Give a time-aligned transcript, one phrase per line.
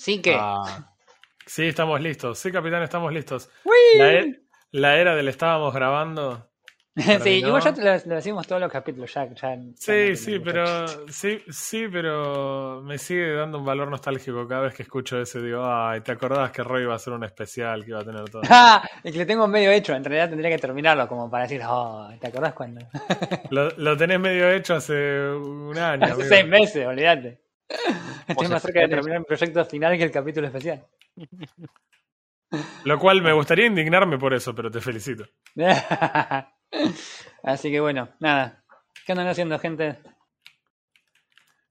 [0.00, 0.34] Sí que.
[0.34, 0.94] Ah,
[1.46, 2.38] sí, estamos listos.
[2.38, 3.50] Sí, capitán, estamos listos.
[4.00, 4.40] E-
[4.72, 6.48] la era del estábamos grabando.
[6.96, 9.12] sí, igual ya te lo, lo decimos todos los capítulos.
[9.12, 10.64] Ya, ya- Sí, sí, pero
[11.08, 15.42] sí, sí, pero me sigue dando un valor nostálgico cada vez que escucho eso.
[15.42, 18.24] Digo, ay, ¿te acordás que Roy iba a hacer un especial que iba a tener
[18.30, 18.40] todo?
[18.48, 18.82] ¡Ah!
[19.04, 19.94] Es que lo tengo medio hecho.
[19.94, 22.86] En realidad tendría que terminarlo como para decir, oh, ¿te acordás cuando?
[23.50, 26.02] Lo, lo tenés medio hecho hace un año.
[26.04, 26.28] Hace amigo.
[26.28, 27.49] seis meses, olvídate.
[28.28, 30.86] Estoy más cerca de terminar mi proyecto final que el capítulo especial.
[32.84, 35.24] Lo cual me gustaría indignarme por eso, pero te felicito.
[37.42, 38.64] Así que bueno, nada.
[39.06, 39.98] ¿Qué andan haciendo, gente?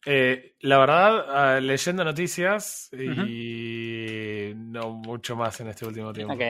[0.05, 6.33] Eh, la verdad, ah, leyendo noticias y no mucho más en este último tiempo.
[6.33, 6.41] Ok,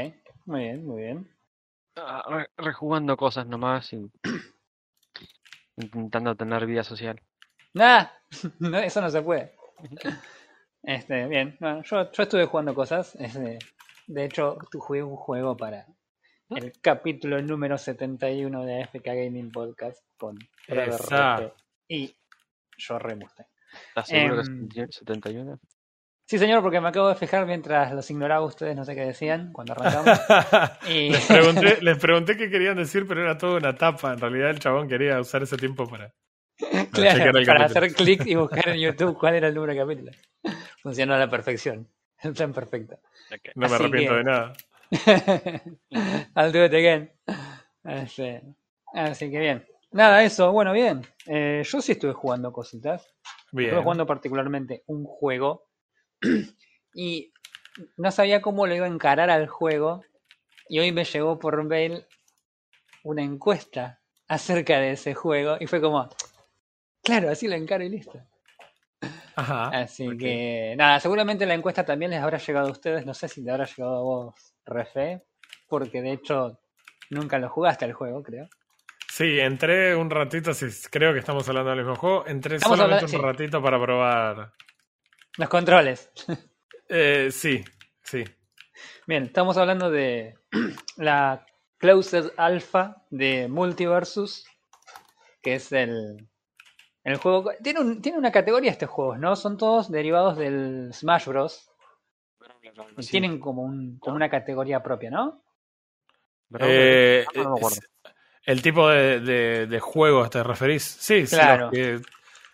[0.46, 1.28] muy bien, muy bien.
[1.96, 4.10] Ah, re- rejugando cosas nomás y
[5.78, 7.22] intentando tener vida social.
[8.60, 9.54] No, eso no se puede.
[10.84, 13.16] Este, bien, bueno, yo, yo estuve jugando cosas.
[13.16, 13.60] este,
[14.08, 15.86] de hecho, jugué un juego para
[16.50, 20.38] el capítulo número 71 de FK Gaming Podcast con.
[20.68, 21.54] Roque
[21.88, 22.16] y
[22.78, 23.46] yo Remuste.
[23.90, 25.60] ¿Estás seguro Em, que es 71?
[26.26, 29.52] Sí, señor, porque me acabo de fijar mientras los ignoraba ustedes, no sé qué decían
[29.52, 30.20] cuando arrancamos.
[30.88, 31.10] Y...
[31.10, 34.14] les, pregunté, les pregunté qué querían decir, pero era toda una tapa.
[34.14, 36.14] En realidad, el chabón quería usar ese tiempo para.
[36.60, 40.12] Para Claro, para hacer clic y buscar en YouTube cuál era el número de capítulo.
[40.82, 41.88] Funcionó a la perfección.
[42.22, 43.00] El plan perfecto.
[43.56, 44.54] No me arrepiento que- de nada.
[46.36, 47.12] I'll do it again.
[47.84, 49.66] Así que bien.
[49.92, 51.02] Nada, eso, bueno, bien.
[51.28, 53.08] Eh, yo sí estuve jugando cositas.
[53.52, 53.70] Bien.
[53.70, 55.70] Estuve jugando particularmente un juego.
[56.94, 57.32] y
[57.98, 60.04] no sabía cómo lo iba a encarar al juego.
[60.68, 62.06] Y hoy me llegó por mail
[63.04, 65.56] una encuesta acerca de ese juego.
[65.60, 66.10] Y fue como,
[67.10, 68.20] claro, así lo encaro y listo.
[69.36, 69.70] Ajá.
[69.70, 73.06] Así que, nada, seguramente la encuesta también les habrá llegado a ustedes.
[73.06, 74.36] No sé si te habrá llegado a vos,
[74.66, 75.24] Refe,
[75.68, 76.60] porque de hecho
[77.10, 78.50] nunca lo jugaste al juego, creo.
[79.08, 82.28] Sí, entré un ratito, si creo que estamos hablando del mismo juego.
[82.28, 84.54] Entré Estamos solamente hablando- un ratito para probar.
[85.38, 86.12] Los controles.
[86.92, 87.64] Eh, sí,
[88.02, 88.24] sí.
[89.06, 90.36] Bien, estamos hablando de
[90.98, 91.46] la
[91.78, 94.48] Closed Alpha de Multiversus,
[95.44, 96.28] que es el,
[97.04, 97.52] el juego.
[97.64, 99.36] Tiene, un- tiene una categoría este juego, ¿no?
[99.36, 101.70] Son todos derivados del Smash Bros.
[102.98, 103.12] Y Sí.
[103.12, 105.44] tienen como, un, como una categoría propia, ¿no?
[106.60, 107.68] Eh, no me acuerdo.
[107.78, 107.82] es-
[108.44, 110.84] el tipo de, de, de juegos te referís.
[110.84, 111.36] Sí, sí.
[111.36, 111.70] Claro.
[111.70, 112.02] que-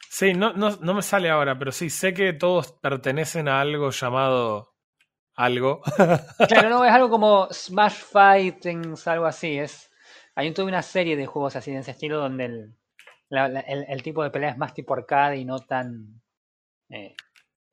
[0.09, 3.89] sí, no, no, no me sale ahora, pero sí, sé que todos pertenecen a algo
[3.91, 4.73] llamado
[5.35, 5.81] algo.
[6.49, 9.57] Claro, no, es algo como Smash Fightings, algo así.
[9.57, 9.91] Es,
[10.35, 12.75] hay toda una serie de juegos así de ese estilo donde el,
[13.29, 16.21] la- la- el, el tipo de pelea es más tipo arcade y no tan
[16.89, 17.15] eh,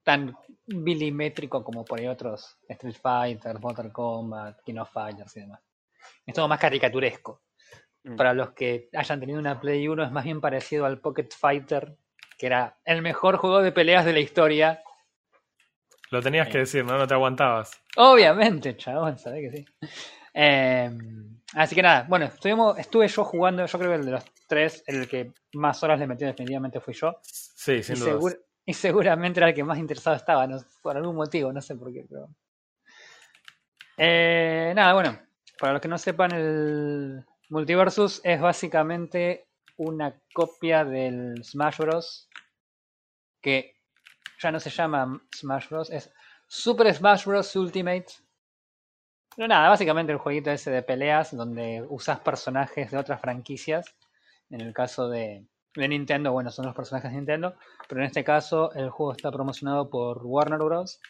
[0.03, 0.35] tan
[0.67, 5.61] milimétrico como por ahí otros Street Fighter, Mortal Kombat, King of Fighters y demás.
[6.27, 7.43] Es todo más caricaturesco.
[8.05, 8.17] Mm.
[8.17, 11.97] Para los que hayan tenido una Play 1 es más bien parecido al Pocket Fighter,
[12.37, 14.83] que era el mejor juego de peleas de la historia.
[16.11, 16.99] Lo tenías que decir, ¿no?
[16.99, 17.81] No te aguantabas.
[17.97, 19.65] Obviamente, chabón, sabés que sí.
[20.35, 20.91] Eh,
[21.55, 24.83] así que nada, bueno, estuvimos, estuve yo jugando, yo creo que el de los tres,
[24.87, 27.17] el que más horas le metió definitivamente fui yo.
[27.23, 28.13] Sí, Y, sin duda.
[28.19, 31.75] segur- y seguramente era el que más interesado estaba, no- por algún motivo, no sé
[31.77, 32.29] por qué, pero...
[33.97, 35.19] Eh, nada, bueno,
[35.59, 39.47] para los que no sepan, el Multiversus es básicamente
[39.77, 42.29] una copia del Smash Bros.
[43.41, 43.75] que
[44.41, 45.91] ya no se llama Smash Bros.
[45.91, 46.11] es
[46.47, 47.55] Super Smash Bros.
[47.57, 48.07] Ultimate.
[49.37, 53.87] Pero nada, básicamente el jueguito ese de peleas donde usas personajes de otras franquicias.
[54.51, 57.57] En el caso de, de Nintendo, bueno, son los personajes de Nintendo.
[57.89, 61.01] Pero en este caso el juego está promocionado por Warner Bros.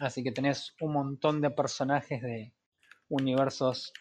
[0.00, 2.52] Así que tenés un montón de personajes de
[3.08, 3.92] universos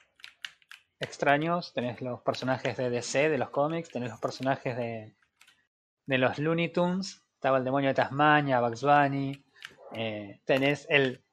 [0.99, 1.73] extraños.
[1.73, 3.89] Tenés los personajes de DC, de los cómics.
[3.89, 5.15] Tenés los personajes de,
[6.05, 7.25] de los Looney Tunes.
[7.35, 9.45] Estaba el demonio de Tasmania, Bugs Bunny.
[9.93, 11.24] eh, tenés el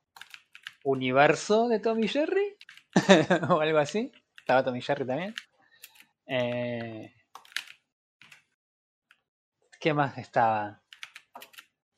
[0.84, 2.56] universo de Tommy Jerry.
[3.48, 4.12] o algo así.
[4.38, 5.34] Estaba Tommy Jerry también.
[6.26, 7.12] Eh,
[9.80, 10.80] ¿Qué más estaba?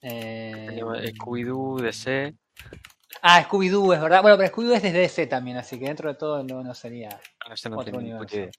[0.00, 0.80] Eh,
[1.14, 2.34] Scooby-Doo, DC.
[3.22, 4.22] Ah, Scooby-Doo, es verdad.
[4.22, 7.08] Bueno, pero Scooby-Doo es desde DC también, así que dentro de todo no, no sería.
[7.40, 8.50] Ah, no Otro universo.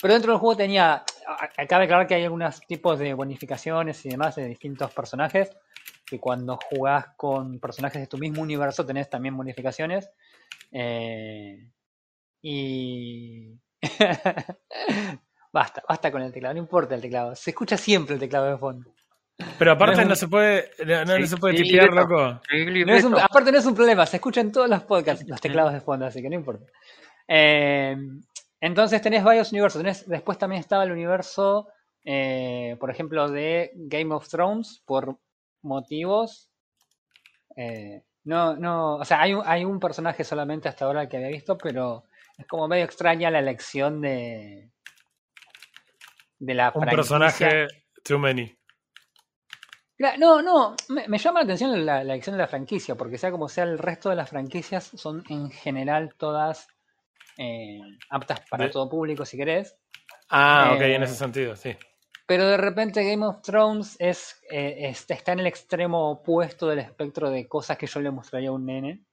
[0.00, 1.04] Pero dentro del juego tenía.
[1.56, 5.50] Acaba de aclarar que hay algunos tipos de bonificaciones y demás de distintos personajes.
[6.08, 10.10] Que cuando jugás con personajes de tu mismo universo tenés también bonificaciones.
[10.70, 11.68] Eh,
[12.42, 13.52] y.
[15.52, 17.34] basta, basta con el teclado, no importa el teclado.
[17.34, 18.90] Se escucha siempre el teclado de fondo.
[19.58, 22.40] Pero aparte No se puede, no, no Sí, se puede sí, tipear, loco.
[22.86, 25.72] No es un- aparte no es un problema, se escuchan todos los podcasts, los teclados
[25.74, 26.64] de fondo, así que no importa.
[27.28, 27.96] Eh,
[28.60, 29.82] entonces tenés varios universos.
[29.82, 31.68] Tenés- después también estaba el universo,
[32.04, 35.18] eh, por ejemplo, de Game of Thrones, por
[35.66, 36.50] motivos.
[37.56, 41.28] eh, no, no, o sea, hay un, hay un personaje solamente hasta ahora que había
[41.28, 42.04] visto, pero
[42.36, 44.70] es como medio extraña la elección de,
[46.38, 46.96] de la Un franquicia.
[46.96, 47.66] personaje
[48.02, 48.52] too many.
[50.18, 53.30] No, no, me, me llama la atención la, la elección de la franquicia, porque sea
[53.30, 56.68] como sea, el resto de las franquicias son en general todas
[57.38, 57.80] eh,
[58.10, 59.76] aptas para De- todo público, si querés.
[60.28, 61.76] Ah, ok, Eh, en ese sentido, sí.
[62.26, 66.80] Pero de repente Game of Thrones es, eh, es- está en el extremo opuesto del
[66.80, 69.04] espectro de cosas que yo le mostraría a un nene.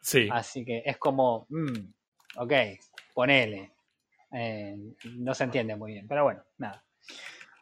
[0.00, 0.28] Sí.
[0.30, 1.92] Así que es como, mm,
[2.36, 2.52] ok,
[3.12, 3.72] ponele.
[4.32, 4.76] Eh,
[5.16, 6.84] no se entiende muy bien, pero bueno, nada.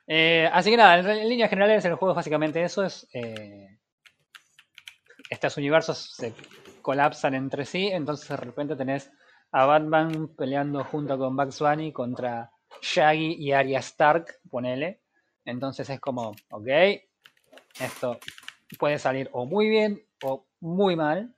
[0.07, 3.79] Eh, así que nada, en, líneas generales el juego es básicamente eso, es eh,
[5.29, 6.33] estos universos se
[6.81, 9.11] colapsan entre sí, entonces de repente tenés
[9.53, 12.51] a Batman peleando junto con Bugs Bunny contra
[12.83, 15.01] Shaggy y Arya Stark, ponele.
[15.45, 16.69] Entonces es como, ok,
[17.81, 18.19] esto
[18.79, 21.35] puede salir o muy bien o muy mal.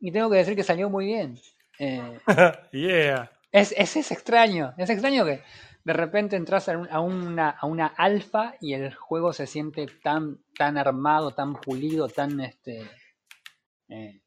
[0.00, 1.38] Y tengo que decir que salió muy bien.
[1.78, 2.18] Eh,
[2.72, 3.30] yeah.
[3.52, 5.42] es, es, es extraño, es extraño que
[5.84, 9.86] de repente entras a, un- a una, a una alfa y el juego se siente
[10.02, 12.86] tan, tan armado, tan pulido, tan este
[13.88, 14.20] eh,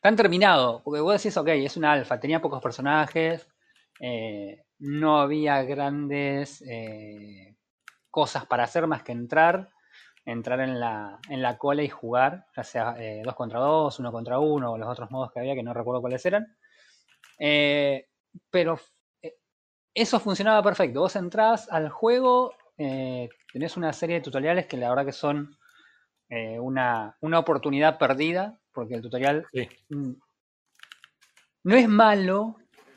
[0.00, 0.82] tan terminado.
[0.84, 3.48] Porque vos decís, ok, es una alfa, tenía pocos personajes,
[4.00, 7.56] eh, no había grandes eh,
[8.10, 9.70] cosas para hacer más que entrar,
[10.24, 14.12] entrar en la, en la cola y jugar, ya sea eh, dos contra dos, uno
[14.12, 16.56] contra uno, o los otros modos que había, que no recuerdo cuáles eran.
[17.38, 18.08] Eh,
[18.50, 18.78] pero
[19.22, 19.36] eh,
[19.94, 21.00] eso funcionaba perfecto.
[21.00, 25.56] Vos entrás al juego, tenés una serie de tutoriales que la verdad que son
[26.60, 29.68] una, una oportunidad perdida, porque el tutorial Sí.
[29.88, 32.56] no es malo,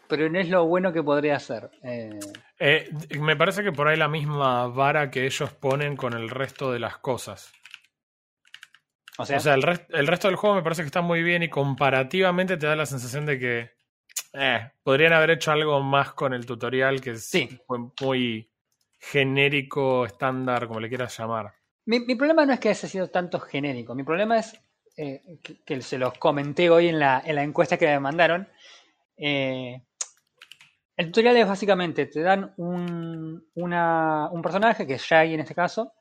[0.10, 1.70] pero no es lo bueno que podría ser.
[1.84, 2.20] Eh,
[2.60, 2.90] Eh,
[3.22, 6.80] me parece que por ahí la misma vara que ellos ponen con el resto de
[6.80, 7.54] las cosas.
[9.18, 11.24] o sea, O sea, el, res- el resto del juego me parece que está muy
[11.24, 13.72] bien y comparativamente te da la sensación de que
[14.34, 17.60] eh, podrían haber hecho algo más con el tutorial que Sí.
[17.66, 18.52] fue muy
[19.00, 21.54] genérico, estándar, como le quieras llamar.
[21.86, 24.60] Mi, mi problema no es que haya sido tanto genérico, mi problema es
[24.98, 28.48] eh, que, que se los comenté hoy en la, en la encuesta que me mandaron.
[29.18, 29.82] Eh,
[31.00, 33.46] el tutorial es básicamente, te dan un,
[34.44, 35.94] personaje, que es Shaggy en este caso,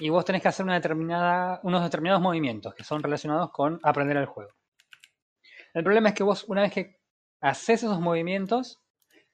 [0.00, 4.50] y vos tenés que hacer unos determinados movimientos que son relacionados con aprender el juego.
[5.74, 6.98] El problema es que vos, una vez que
[7.40, 8.82] haces esos movimientos,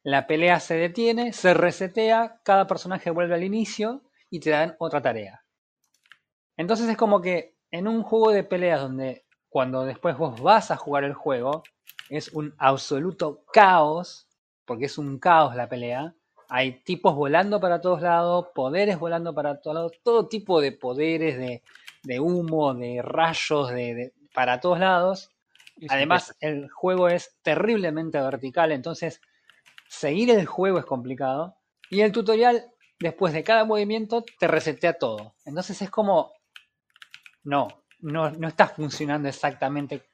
[0.02, 5.00] la pelea se detiene, se resetea, cada personaje vuelve al inicio y te dan otra
[5.00, 5.42] tarea.
[6.58, 10.76] Entonces es como que en un juego de peleas donde cuando después vos vas a
[10.76, 11.62] jugar el juego
[12.10, 14.26] es un absoluto caos,
[14.70, 16.14] porque es un caos la pelea.
[16.48, 21.36] Hay tipos volando para todos lados, poderes volando para todos lados, todo tipo de poderes,
[21.38, 21.64] de,
[22.04, 25.28] de humo, de rayos, de, de- para todos lados.
[25.88, 29.20] Además, el juego es terriblemente vertical, entonces
[29.88, 31.56] seguir el juego es complicado.
[31.90, 32.70] Y el tutorial,
[33.00, 35.34] después de cada movimiento, te resetea todo.
[35.44, 36.32] Entonces es como,
[37.42, 37.66] no,
[37.98, 40.09] no, no está funcionando exactamente.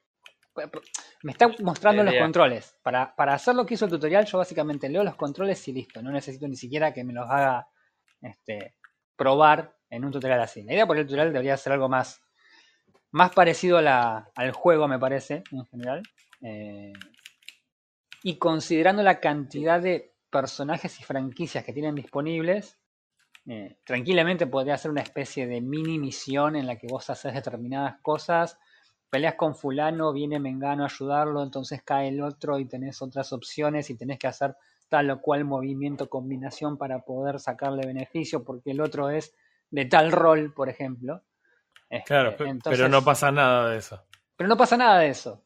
[1.22, 2.76] Me está mostrando los controles.
[2.82, 6.02] Para, para hacer lo que hizo el tutorial, yo básicamente leo los controles y listo.
[6.02, 7.68] No necesito ni siquiera que me los haga
[8.20, 8.74] este,
[9.16, 10.62] probar en un tutorial así.
[10.62, 12.20] La idea por el tutorial debería ser algo más,
[13.12, 16.02] más parecido a la- al juego, me parece, en general.
[16.42, 16.92] Eh,
[18.22, 22.78] y considerando la cantidad de personajes y franquicias que tienen disponibles,
[23.46, 28.00] eh, tranquilamente podría ser una especie de mini misión en la que vos haces determinadas
[28.02, 28.58] cosas,
[29.16, 33.88] peleas con fulano, viene Mengano a ayudarlo, entonces cae el otro y tenés otras opciones
[33.88, 34.54] y tenés que hacer
[34.90, 39.34] tal o cual movimiento, combinación para poder sacarle beneficio, porque el otro es
[39.70, 41.22] de tal rol, por ejemplo.
[41.88, 44.02] Este, Claro, pe- pero no pasa nada de eso.
[44.36, 45.40] pero no pasa nada de eso.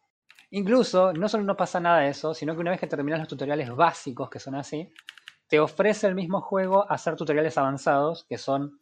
[0.50, 3.28] Incluso, no solo no pasa nada de eso, sino que una vez que terminas los
[3.28, 4.92] tutoriales básicos, que son así,
[5.46, 8.80] te ofrece el mismo juego hacer tutoriales avanzados, que son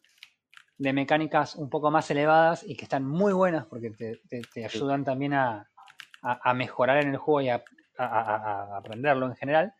[0.79, 4.65] de mecánicas un poco más elevadas y que están muy buenas porque te, te- te
[4.65, 5.69] ayudan también a,
[6.23, 7.63] a- a mejorar en el juego y a,
[8.77, 9.75] aprenderlo en general.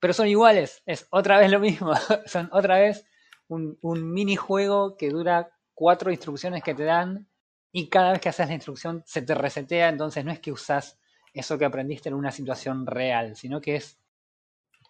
[0.00, 1.92] Pero son iguales, es otra vez lo mismo.
[2.26, 3.06] son otra vez
[3.48, 7.28] un, un minijuego que dura cuatro instrucciones que te dan
[7.72, 10.98] y cada vez que haces la instrucción se te resetea, entonces no es que usas
[11.34, 13.98] eso que aprendiste en una situación real, sino que es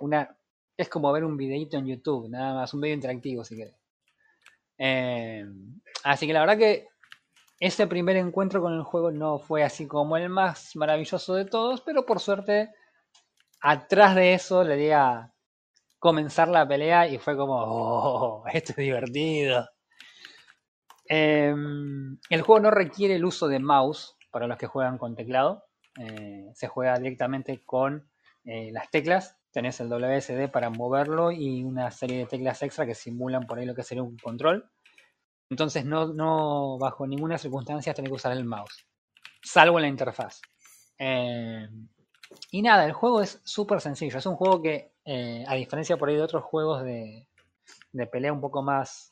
[0.01, 0.37] una
[0.77, 3.78] es como ver un videito en YouTube, nada más, un video interactivo si querés.
[4.79, 5.45] Eh,
[6.05, 6.89] así que la verdad que
[7.61, 11.81] ese primer encuentro con el juego no fue así como el más maravilloso de todos,
[11.81, 12.71] pero por suerte,
[13.61, 15.33] atrás de eso le di a
[15.99, 19.69] comenzar la pelea y fue como, oh, esto es divertido.
[21.09, 21.55] Eh,
[22.31, 25.65] el juego no requiere el uso de mouse para los que juegan con teclado.
[25.99, 28.09] Eh, se juega directamente con
[28.45, 29.38] eh, las teclas.
[29.50, 33.67] Tenés el WSD para moverlo y una serie de teclas extra que simulan por ahí
[33.67, 34.71] lo que sería un control.
[35.50, 38.87] Entonces no, no bajo ninguna circunstancia tenés que usar el mouse.
[39.43, 40.40] Salvo en la interfaz.
[40.99, 41.69] Eh,
[42.50, 44.19] y nada, el juego es súper sencillo.
[44.19, 47.26] Es un juego que, eh, a diferencia por ahí de otros juegos de,
[47.93, 49.11] de pelea un poco más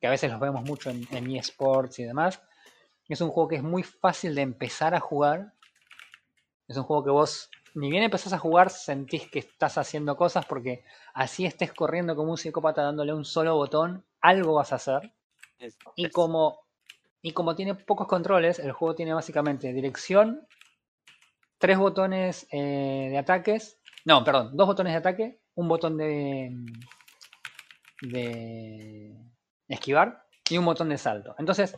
[0.00, 2.42] que a veces los vemos mucho en, en eSports y demás,
[3.10, 5.52] es un juego que es muy fácil de empezar a jugar.
[6.68, 10.46] Es un juego que vos, ni bien empezás a jugar, sentís que estás haciendo cosas
[10.46, 10.84] porque
[11.14, 15.12] así estés corriendo como un psicópata dándole un solo botón, algo vas a hacer.
[15.58, 16.60] Es- Y es- como,
[17.22, 20.48] y como tiene pocos controles, el juego tiene básicamente dirección,
[21.58, 26.50] tres botones eh, de ataques, no, perdón, dos botones de ataque, un botón de,
[28.00, 29.16] de
[29.68, 31.34] esquivar y un botón de salto.
[31.38, 31.76] Entonces,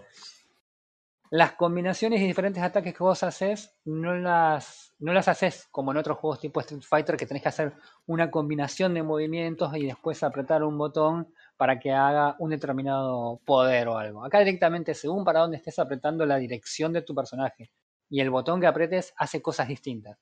[1.33, 5.97] las combinaciones y diferentes ataques que vos haces no las, no las haces como en
[5.97, 7.73] otros juegos tipo Street Fighter que tenés que hacer
[8.05, 13.89] una combinación de movimientos y después apretar un botón para que haga un determinado poder
[13.89, 14.23] o algo.
[14.27, 17.73] Acá directamente, según para dónde estés apretando la dirección de tu personaje
[18.11, 20.19] y el botón que apretes hace cosas distintas.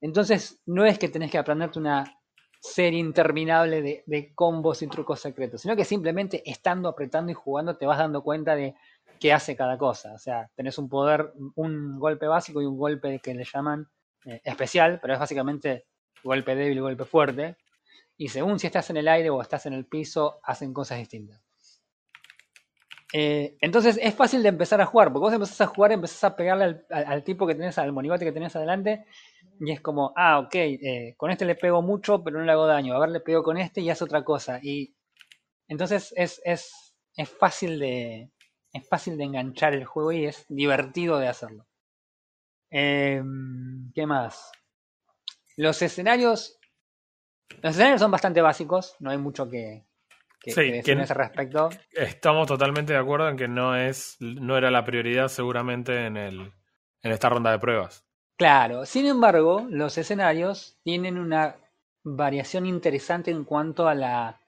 [0.00, 2.20] Entonces, no es que tenés que aprenderte una
[2.60, 7.76] serie interminable de, de combos y trucos secretos, sino que simplemente estando apretando y jugando
[7.76, 8.74] te vas dando cuenta de
[9.18, 10.12] qué hace cada cosa.
[10.14, 13.88] O sea, tenés un poder, un golpe básico y un golpe que le llaman
[14.24, 15.86] eh, especial, pero es básicamente
[16.22, 17.56] golpe débil y golpe fuerte.
[18.16, 21.42] Y según si estás en el aire o estás en el piso, hacen cosas distintas.
[23.12, 26.36] Eh, entonces es fácil de empezar a jugar, porque vos empezás a jugar, empezás a
[26.36, 29.04] pegarle al tipo que tenés, al monigote que tenés adelante,
[29.58, 32.66] y es como, ah, ok, eh, con este le pego mucho, pero no le hago
[32.66, 32.94] daño.
[32.94, 34.58] A ver, le pego con este y hace otra cosa.
[34.62, 34.94] Y
[35.68, 38.30] entonces es, es, es fácil de.
[38.72, 41.66] Es fácil de enganchar el juego y es divertido de hacerlo.
[42.70, 44.52] Em, ¿Qué más?
[45.56, 46.58] Los escenarios.
[47.62, 49.84] Los escenarios son bastante básicos, no hay mucho que,
[50.40, 51.68] que, Sí, que decir en ese respecto.
[51.92, 56.52] Estamos totalmente de acuerdo en que no es, no era la prioridad seguramente en el,
[57.02, 58.04] en esta ronda de pruebas.
[58.36, 61.56] Claro, sin embargo, los escenarios tienen una
[62.02, 64.40] variación interesante en cuanto a la,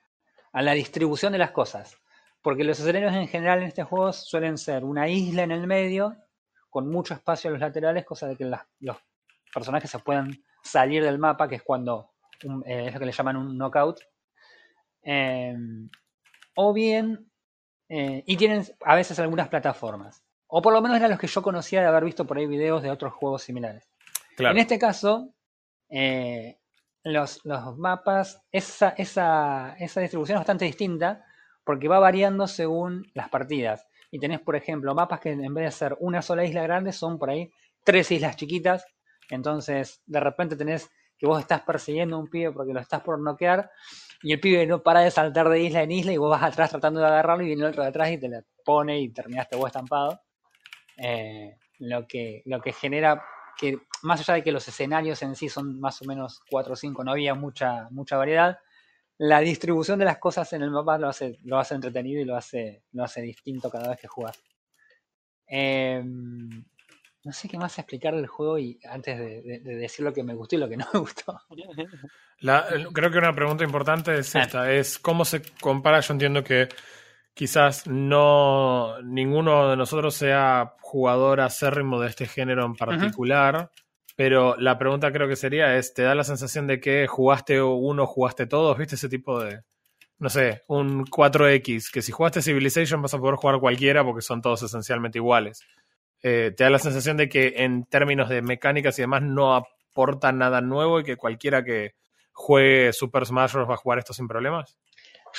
[0.52, 1.98] a la distribución de las cosas.
[2.42, 6.16] Porque los escenarios en general en este juego suelen ser una isla en el medio,
[6.70, 8.96] con mucho espacio a los laterales, cosa de que las- los
[9.54, 10.30] personajes se puedan
[10.62, 12.10] salir del mapa, que es cuando
[12.44, 14.00] un- eh, es lo que le llaman un knockout.
[15.02, 15.56] Eh,
[16.56, 17.30] o bien,
[17.88, 20.24] eh, y tienen a veces algunas plataformas.
[20.48, 22.82] O por lo menos eran los que yo conocía de haber visto por ahí videos
[22.82, 23.88] de otros juegos similares.
[24.36, 24.54] Claro.
[24.54, 25.28] En este caso,
[27.04, 31.24] los, los mapas, esa, esa, esa distribución es bastante distinta
[31.64, 33.86] porque va variando según las partidas.
[34.10, 37.18] Y tenés, por ejemplo, mapas que en vez de ser una sola isla grande son
[37.18, 37.50] por ahí
[37.84, 38.84] tres islas chiquitas.
[39.30, 43.18] Entonces, de repente tenés que vos estás persiguiendo a un pibe porque lo estás por
[43.18, 43.70] noquear
[44.22, 46.70] y el pibe no para de saltar de isla en isla y vos vas atrás
[46.70, 49.56] tratando de agarrarlo y viene el otro de atrás y te la pone y terminaste
[49.56, 50.20] vos estampado.
[50.96, 53.24] Eh, lo, que, lo que genera
[53.56, 56.76] que, más allá de que los escenarios en sí son más o menos 4 o
[56.76, 58.58] 5, no había mucha, mucha variedad,
[59.24, 62.36] la distribución de las cosas en el mapa lo hace, lo hace entretenido y lo
[62.36, 64.42] hace, lo hace distinto cada vez que juegas.
[65.46, 70.12] Eh, no sé qué más explicar del juego y antes de, de- de decir lo
[70.12, 71.38] que me gustó y lo que no me gustó.
[72.40, 74.42] La- creo que una pregunta importante es Ah.
[74.42, 76.68] esta, es cómo se compara, yo entiendo que
[77.34, 83.70] quizás no ninguno de nosotros sea jugador acérrimo de este género en particular,
[84.16, 88.06] pero la pregunta creo que sería es, ¿te da la sensación de que jugaste uno,
[88.06, 88.76] jugaste todos?
[88.78, 89.62] ¿Viste ese tipo de,
[90.18, 94.42] no sé, un 4X, que si jugaste Civilization vas a poder jugar cualquiera porque son
[94.42, 95.62] todos esencialmente iguales?
[96.22, 100.32] Eh, ¿Te da la sensación de que en términos de mecánicas y demás no aporta
[100.32, 101.94] nada nuevo y que cualquiera que
[102.32, 103.68] juegue Super Smash Bros.
[103.68, 104.78] va a jugar esto sin problemas?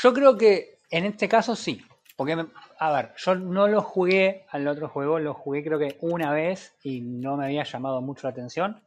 [0.02, 1.84] Yo creo que en este caso sí.
[2.16, 2.46] Porque,
[2.80, 6.76] a ver, yo no lo jugué al otro juego, lo jugué creo que una vez
[6.84, 8.84] y no me había llamado mucho la atención.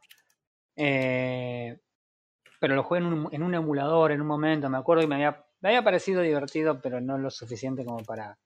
[0.75, 1.77] Eh,
[2.59, 5.25] pero lo jugué en un, en un emulador en un momento, me acuerdo, y me
[5.25, 8.37] había, parecido divertido, pero no lo suficiente como para,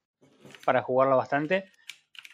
[0.65, 1.71] para jugarlo bastante.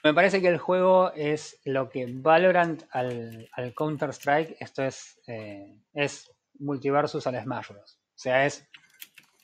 [0.03, 5.75] Me parece que el juego es lo que Valorant al, al Counter-Strike, esto es, eh,
[5.93, 7.99] es Multiversus al Smash Bros.
[7.99, 8.67] O sea, es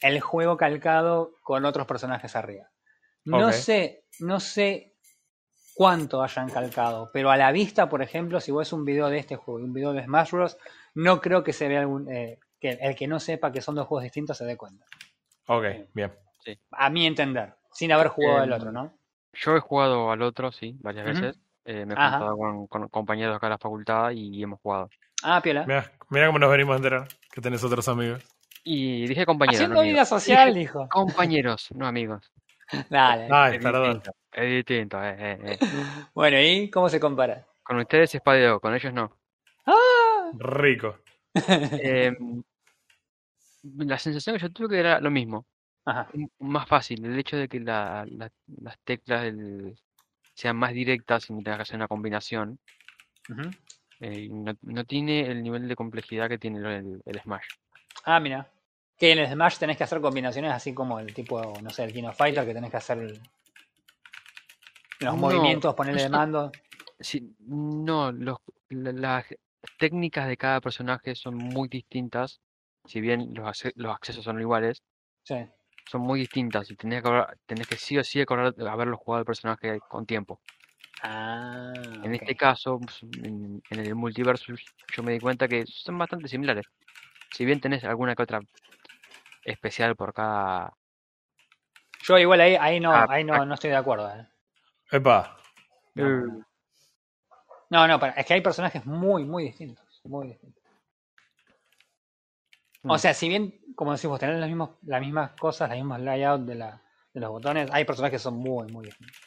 [0.02, 2.73] el juego calcado con otros personajes arriba.
[3.26, 4.94] No sé, no sé
[5.76, 9.18] cuánto hayan calcado, pero a la vista, por ejemplo, si vos ves un video de
[9.20, 10.58] este juego y un video de Smash Bros,
[10.96, 13.88] no creo que se vea algún, eh, que el que no sepa que son dos
[13.88, 14.86] juegos distintos se dé cuenta.
[15.48, 15.64] Ok,
[15.94, 16.12] bien.
[16.72, 18.94] A mi entender, sin haber jugado el Em, otro, ¿no?
[19.34, 21.40] Yo he jugado al otro, sí, varias veces.
[21.66, 22.18] Eh, me he Ajá.
[22.20, 24.90] juntado con, con compañeros acá en la facultad y hemos jugado.
[25.24, 25.66] Ah, piola.
[25.66, 28.22] Mira, mira cómo nos venimos a enterar que tenés otros amigos.
[28.66, 30.10] Y dije compañeros, no Haciendo vida amigos.
[30.10, 30.88] social, dijo.
[30.90, 32.32] compañeros, no amigos.
[32.90, 33.28] Dale.
[33.32, 33.94] Ay, Es perdón.
[33.94, 35.04] distinto, es distinto.
[35.04, 35.58] eh, eh, eh.
[36.14, 37.46] Bueno, ¿y cómo se compara?
[37.64, 39.18] Con ustedes es padeo, con ellos no.
[40.38, 40.98] Rico.
[41.36, 42.14] Eh,
[43.78, 45.46] la sensación que yo tuve que era lo mismo,
[45.86, 46.10] Ajá.
[46.40, 48.30] más fácil, el hecho de que la- la-
[48.62, 49.76] las teclas del-
[50.36, 52.60] sean más directas y no tengas que hacer una combinación,
[54.02, 57.46] eh, no tiene el nivel de complejidad que tiene el, el Smash.
[58.06, 58.50] Ah, mira.
[59.04, 61.92] Que en el Smash tenés que hacer combinaciones así como el tipo, no sé, el
[61.92, 63.20] King of Fighter, que tenés que hacer el-
[65.02, 66.54] los No, movimientos, ponerle de mando.
[67.02, 68.38] Sí, no, los,
[68.70, 69.26] la- las
[69.78, 72.40] técnicas de cada personaje son muy distintas,
[72.86, 74.82] si bien los, los accesos son iguales,
[75.24, 75.36] Sí.
[75.84, 79.26] son muy distintas y tenés que, tenés que sí o sí acordar haberlo jugado el
[79.26, 80.40] personaje con tiempo.
[81.02, 84.54] Ah, En este caso, pues, en, en el multiverso,
[84.96, 86.64] yo me di cuenta que son bastante similares.
[87.34, 88.42] Si bien tenés alguna que otra
[89.46, 90.74] especial por cada...
[92.04, 93.46] Yo igual ahí, ahí no, Ah, ahí no, ah.
[93.46, 94.10] no estoy de acuerdo.
[94.14, 94.28] eh.
[94.92, 95.38] Epa.
[95.96, 96.44] No,
[97.70, 98.06] no, no.
[98.16, 100.02] Es que hay personajes muy, muy distintos.
[100.04, 100.62] Muy distintos.
[102.86, 103.00] O Mm.
[103.00, 106.42] sea, si bien, como decís vos, tenés los mismos, las mismas cosas, los mismos layout
[106.42, 106.82] de, la,
[107.14, 109.18] de los botones, hay personajes que son muy, muy distintos.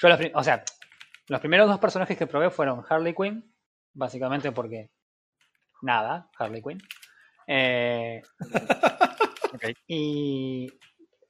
[0.00, 0.64] Yo los, o sea,
[1.26, 3.54] los primeros dos personajes que probé fueron Harley Quinn,
[3.92, 4.90] básicamente porque
[5.82, 6.80] nada, Harley Quinn.
[7.50, 8.22] Eh,
[9.88, 10.68] y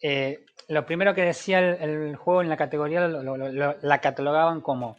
[0.03, 3.77] eh, lo primero que decía el, el juego en la categoría lo- lo- lo- lo-
[3.81, 4.97] la catalogaban como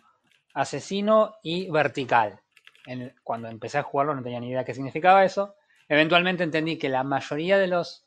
[0.53, 2.39] asesino y vertical.
[2.85, 5.55] En- cuando empecé a jugarlo no tenía ni idea qué significaba eso.
[5.89, 8.05] Eventualmente entendí que la mayoría de los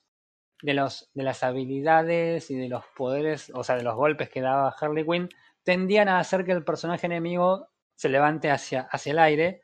[0.63, 4.41] de los de las habilidades y de los poderes, o sea, de los golpes que
[4.41, 5.29] daba Harley Quinn,
[5.65, 9.63] tendían a hacer que el personaje enemigo se levante hacia, hacia el aire,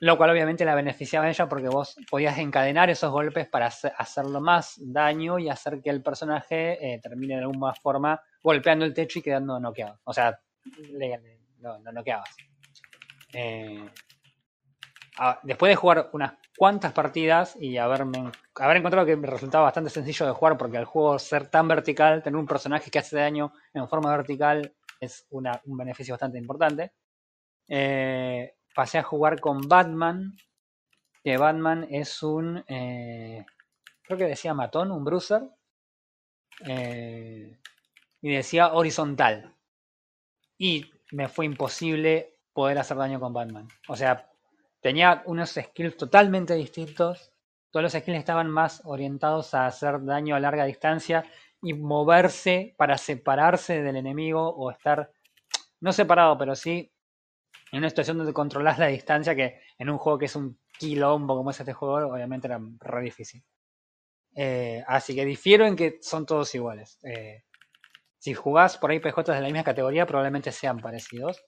[0.00, 4.40] lo cual obviamente la beneficiaba ella porque vos podías encadenar esos golpes para hacer, hacerlo
[4.40, 9.18] más daño y hacer que el personaje eh, termine de alguna forma golpeando el techo
[9.18, 9.98] y quedando noqueado.
[10.04, 10.38] O sea,
[10.92, 12.30] le, le- no noqueabas.
[13.32, 13.88] Eh,
[15.18, 19.90] ah, después de jugar unas cuantas partidas y haberme, haber encontrado que me resultaba bastante
[19.90, 23.52] sencillo de jugar porque al juego ser tan vertical, tener un personaje que hace daño
[23.74, 26.92] en forma vertical es una- un beneficio bastante importante.
[27.68, 30.36] Eh, pasé a jugar con Batman,
[31.24, 33.44] que Batman es un, eh,
[34.02, 35.42] creo que decía matón, un bruiser,
[36.64, 37.58] eh,
[38.20, 39.52] y decía horizontal.
[40.56, 43.66] Y me fue imposible poder hacer daño con Batman.
[43.88, 44.30] O sea,
[44.80, 47.32] tenía unos skills totalmente distintos.
[47.72, 51.24] Todos los skills estaban más orientados a hacer daño a larga distancia
[51.60, 55.10] y moverse para separarse del enemigo o estar,
[55.80, 56.92] no separado, pero sí
[57.72, 61.36] en una situación donde controlas la distancia que en un juego que es un quilombo
[61.36, 63.42] como es este juego, obviamente era re difícil.
[64.34, 66.98] Eh, así que difiero en que son todos iguales.
[67.02, 67.44] Eh,
[68.18, 71.42] si jugás por ahí PJ de la misma categoría, probablemente sean parecidos.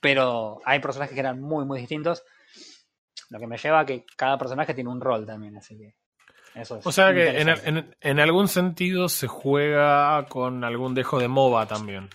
[0.00, 2.22] Pero hay personajes que eran muy, muy distintos.
[3.28, 5.94] Lo que me lleva a que cada personaje tiene un rol también, así que
[6.54, 11.18] eso es O sea que en, en- en algún sentido se juega con algún dejo
[11.18, 12.08] de MOBA también.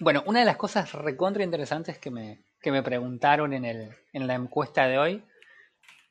[0.00, 4.26] Bueno, una de las cosas recontra interesantes que me, que me preguntaron en, el, en
[4.26, 5.24] la encuesta de hoy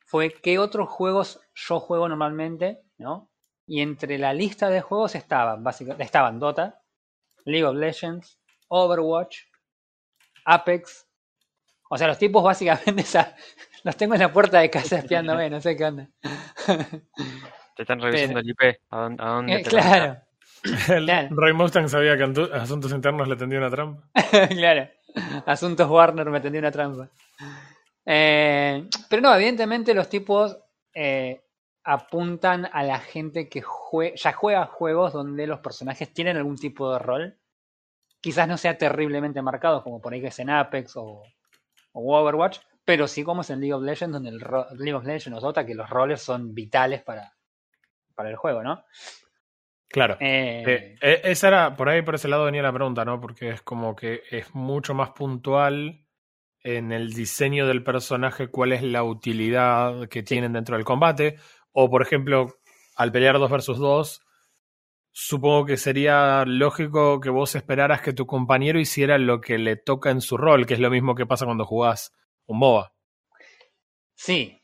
[0.06, 3.30] fue qué otros juegos yo juego normalmente, ¿no?
[3.66, 6.82] Y entre la lista de juegos estaban, básicamente, estaban Dota,
[7.44, 9.38] League of Legends, Overwatch,
[10.44, 11.06] Apex.
[11.90, 13.34] O sea, los tipos básicamente esa-
[13.82, 16.08] los tengo en la puerta de casa espiándome, no sé qué onda.
[17.76, 18.80] Te están revisando el IP.
[18.90, 20.20] ¿A dónde, a dónde Eh, te la claro,
[20.64, 21.28] El Claro.
[21.30, 24.02] Roy Mustang sabía que Asuntos Internos le tendió una trampa.
[24.50, 24.88] claro.
[25.46, 27.08] Asuntos Warner me tendió una trampa.
[28.04, 30.58] Eh, pero no, evidentemente los tipos
[30.94, 31.40] eh,
[31.84, 36.92] apuntan a la gente que jue- ya juega juegos donde los personajes tienen algún tipo
[36.92, 37.38] de rol.
[38.20, 41.22] Quizás no sea terriblemente marcado, como por ahí que es en Apex o,
[41.92, 44.38] o Overwatch, pero sí como es en League of Legends, donde el
[44.78, 47.32] League of Legends nos nota que los roles son vitales para,
[48.14, 48.84] para el juego, ¿no?
[49.90, 50.16] Claro.
[50.20, 53.20] Eh, Eh, eh, esa era, por ahí por ese lado venía la pregunta, ¿no?
[53.20, 56.06] Porque es como que es mucho más puntual
[56.62, 61.38] en el diseño del personaje cuál es la utilidad que tienen dentro del combate.
[61.72, 62.58] O, por ejemplo,
[62.96, 64.22] al pelear 2 versus 2,
[65.12, 70.10] supongo que sería lógico que vos esperaras que tu compañero hiciera lo que le toca
[70.10, 72.12] en su rol, que es lo mismo que pasa cuando jugás
[72.46, 72.92] un MOBA.
[74.14, 74.60] Sí.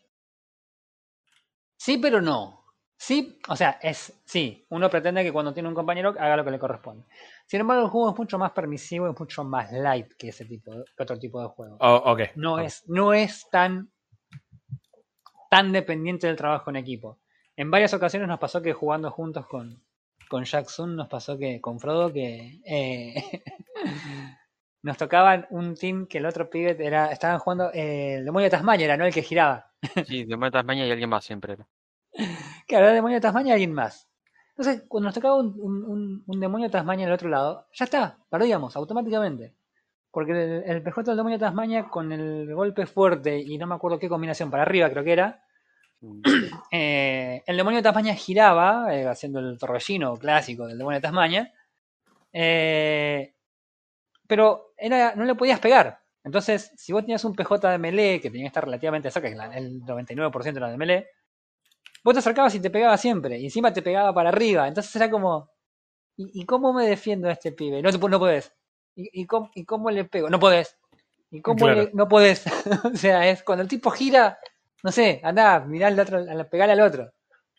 [1.77, 2.56] Sí, pero no.
[2.99, 6.51] Sí, o sea, es sí, uno pretende que cuando tiene un compañero haga lo que
[6.51, 7.05] le corresponde.
[7.47, 10.73] Sin embargo, el juego es mucho más permisivo y mucho más light que ese tipo
[10.73, 11.77] de, que otro tipo de juego.
[11.81, 12.21] Oh, ok.
[12.37, 13.91] No es, no es tan,
[15.51, 17.21] tan dependiente del trabajo en equipo.
[17.55, 19.83] En varias ocasiones nos pasó que jugando juntos con,
[20.29, 23.15] con Jackson, nos pasó que con Frodo que eh,
[24.83, 28.51] nos tocaban un team que el otro pibe era, estaban jugando eh, el demonio de
[28.51, 29.71] Tasmania, era no el que giraba.
[30.07, 31.67] Sí, de Meta Tasmania y alguien más siempre era.
[32.69, 34.09] Era el demonio de Tasmania y alguien más.
[34.57, 37.67] Entonces, cuando nos tocaba un, un- un- un demonio de Tasmania en el otro lado,
[37.73, 39.55] ya está, perdíamos automáticamente.
[40.11, 43.75] Porque el, el PJ del demonio de Tasmania con el golpe fuerte y no me
[43.77, 45.43] acuerdo qué combinación para arriba creo que era,
[46.03, 46.23] Mm,
[46.73, 51.53] eh, el demonio de Tasmania giraba, eh, haciendo el torbellino clásico del demonio de Tasmania,
[52.33, 53.35] eh,
[54.27, 56.01] pero era, no le podías pegar.
[56.25, 59.59] Entonces, si vos tenías un PJ de melee, que tenía que estar relativamente cerca, que
[59.59, 61.07] el 99% era de melee,
[62.07, 64.69] vos te acercabas y te pegaba siempre, y encima te pegaba para arriba.
[64.69, 65.51] Entonces era como,
[66.17, 67.83] ¿y, y cómo me defiendo a este pibe?
[67.83, 68.53] No, no podés.
[68.95, 70.31] ¿Y, y cómo, y cómo le pego?
[70.31, 70.79] No podés.
[71.33, 71.83] ¿Y cómo Claro.
[71.83, 72.45] le- no podés?
[72.85, 74.39] o sea, es cuando el tipo gira,
[74.85, 77.11] no sé, andá, mirá al otro, a pegar al otro.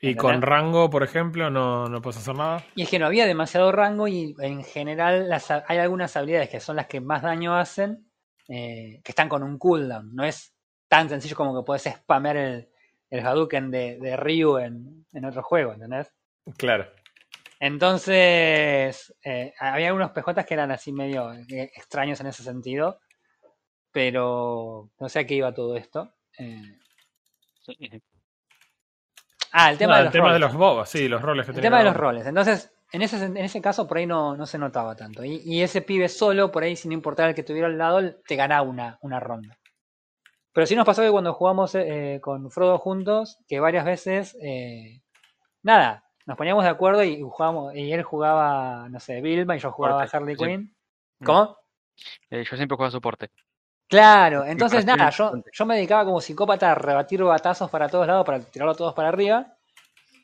[0.02, 2.64] Y con rango, por ejemplo, no, no puedes hacer nada.
[2.76, 6.60] Y es que no había demasiado rango y en general las, hay algunas habilidades que
[6.60, 8.10] son las que más daño hacen,
[8.48, 10.16] eh, que están con un cooldown.
[10.16, 10.54] No es
[10.88, 12.70] tan sencillo como que puedes spamear el,
[13.10, 16.14] el Hadouken de, de Ryu en, en otro juego, ¿entendés?
[16.58, 16.88] Claro.
[17.60, 23.00] Entonces, eh, había algunos PJs que eran así medio eh, extraños en ese sentido,
[23.92, 26.14] pero no sé a qué iba todo esto.
[26.38, 26.80] Eh,
[29.54, 31.52] ah, el tema, Ah, de, el los tema de los bobas, sí, los roles que
[31.54, 32.28] El tema de los roles.
[32.28, 35.26] Entonces, en ese, en ese caso, por ahí no, no se notaba tanto.
[35.26, 38.36] Y, y ese pibe solo, por ahí, sin importar el que tuviera al lado, te
[38.36, 39.58] ganaba una, una ronda.
[40.58, 45.04] Pero sí nos pasó que cuando jugamos eh, con Frodo juntos, que varias veces, eh,
[45.62, 49.72] nada, nos poníamos de acuerdo y jugábamos, y él jugaba, no sé, Vilma y yo
[49.72, 50.36] jugaba Fuerte, Harley.
[50.36, 50.76] Quinn.
[51.20, 51.26] Mm.
[51.26, 51.58] ¿Cómo?
[52.32, 53.30] Eh, yo siempre juego soporte.
[53.88, 58.26] Claro, entonces nada, yo, yo me dedicaba como psicópata a rebatir batazos para todos lados,
[58.26, 59.54] para tirarlos todos para arriba.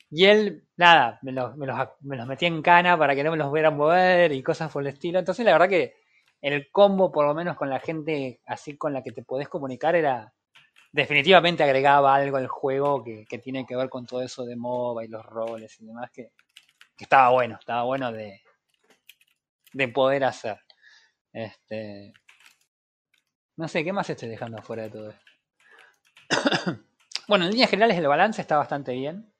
[0.10, 3.30] Y él, nada, me los, me, los, me los metía en cana para que no
[3.30, 5.20] me los vieran mover y cosas por el estilo.
[5.20, 5.94] Entonces la verdad que
[6.44, 9.96] el combo, por lo menos con la gente así con la que te podés comunicar,
[9.96, 10.34] era
[10.92, 15.08] definitivamente agregaba algo al juego que, tiene que ver con todo eso de MOBA y
[15.08, 16.32] los roles y demás, que,
[17.00, 18.42] estaba bueno, estaba bueno de,
[19.74, 20.60] de poder hacer.
[21.32, 22.14] Este,
[23.56, 25.26] no sé, ¿qué más estoy dejando afuera de todo esto?
[27.28, 29.34] bueno, en líneas generales el balance está bastante bien.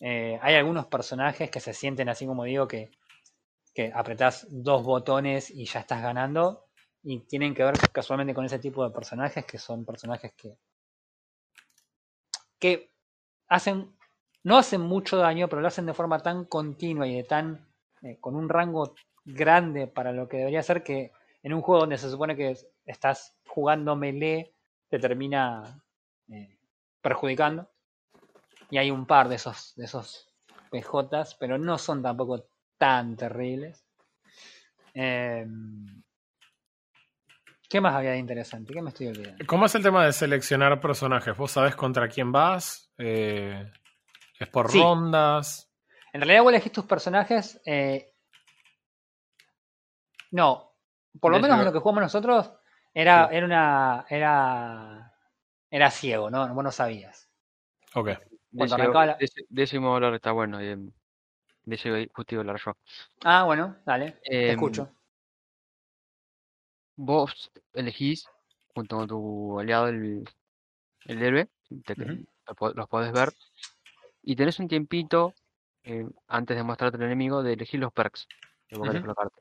[0.00, 2.90] Eh, hay algunos personajes que se sienten así como digo que,
[3.74, 6.66] que apretás dos botones y ya estás ganando.
[7.02, 10.58] Y tienen que ver casualmente con ese tipo de personajes que son personajes que,
[12.58, 12.92] que
[13.48, 13.96] hacen,
[14.42, 17.66] no hacen mucho daño, pero lo hacen de forma tan continua y de tan,
[18.02, 21.98] eh, con un rango grande para lo que debería ser que en un juego donde
[21.98, 24.52] se supone que estás jugando melee
[24.88, 25.82] te termina
[26.28, 26.58] eh,
[27.00, 27.68] perjudicando.
[28.68, 30.28] Y hay un par de esos, de esos
[30.70, 32.44] PJs, pero no son tampoco
[32.80, 33.84] tan terribles.
[34.94, 35.46] Eh,
[37.68, 38.72] ¿Qué más había de interesante?
[38.72, 39.44] ¿Qué me estoy olvidando?
[39.46, 41.36] ¿Cómo es el tema de seleccionar personajes?
[41.36, 42.90] ¿Vos sabés contra quién vas?
[42.96, 43.70] Eh,
[44.38, 44.80] ¿Es por Sí.
[44.80, 45.70] rondas?
[46.14, 47.60] En realidad vos elegís tus personajes.
[47.66, 48.14] eh,
[50.30, 50.72] no.
[51.20, 52.50] Por lo Desde menos en lo- que jugamos nosotros
[52.94, 53.34] era, Sí.
[53.36, 54.06] era una.
[54.08, 55.06] era.
[55.72, 56.52] era ciego, ¿no?
[56.54, 57.30] Vos no sabías.
[57.94, 58.08] Ok.
[58.56, 59.16] Cuando ese, arrancaba la-
[59.92, 60.58] de hablar está bueno.
[61.64, 62.76] De ese justo iba a hablar yo.
[63.24, 64.18] Ah, bueno, dale.
[64.22, 64.90] Te Em, escucho.
[66.96, 68.26] Vos elegís,
[68.74, 70.24] junto con tu aliado, el,
[71.06, 71.48] el héroe,
[71.84, 72.26] te- Ujú.
[72.46, 73.32] lo po- los podés ver,
[74.22, 75.34] y tenés un tiempito
[75.84, 78.28] eh, antes de mostrarte el enemigo de elegir los perks
[78.68, 79.36] que vos colocarte.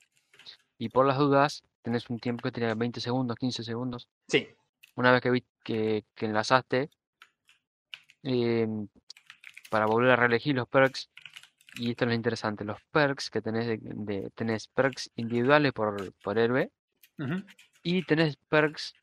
[0.77, 4.08] Y por las dudas, tenés un tiempo que tiene 20 segundos, 15 segundos.
[4.29, 4.47] Sí.
[4.95, 6.89] Una vez que, vi- que, que enlazaste,
[8.23, 8.88] em,
[9.69, 11.10] para volver a reelegir los perks,
[11.75, 16.13] y esto es lo interesante, los perks que tenés, de, de- tenés perks individuales por,
[16.23, 16.71] por héroe,
[17.84, 18.93] y tenés perks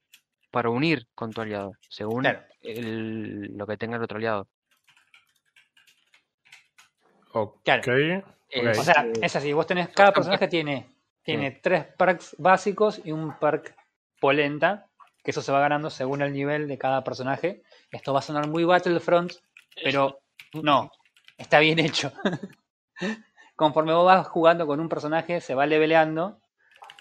[0.51, 2.43] para unir con tu aliado, según Claro.
[2.63, 4.49] el- lo que tenga el otro aliado.
[7.33, 7.61] Ok.
[7.65, 7.83] Claro.
[8.49, 9.53] Es- O sea, Eh, es así.
[9.53, 9.89] Vos tenés.
[9.89, 10.87] Cada son personaje tiene,
[11.23, 13.75] tiene tres perks básicos y un perk
[14.21, 14.87] polenta.
[15.23, 17.63] Que eso se va ganando según el nivel de cada personaje.
[17.91, 19.33] Esto va a sonar muy Battlefront,
[19.83, 20.21] pero
[20.63, 20.91] no.
[21.37, 22.13] Está bien hecho.
[23.57, 26.41] Conforme vos vas jugando con un personaje, se va leveleando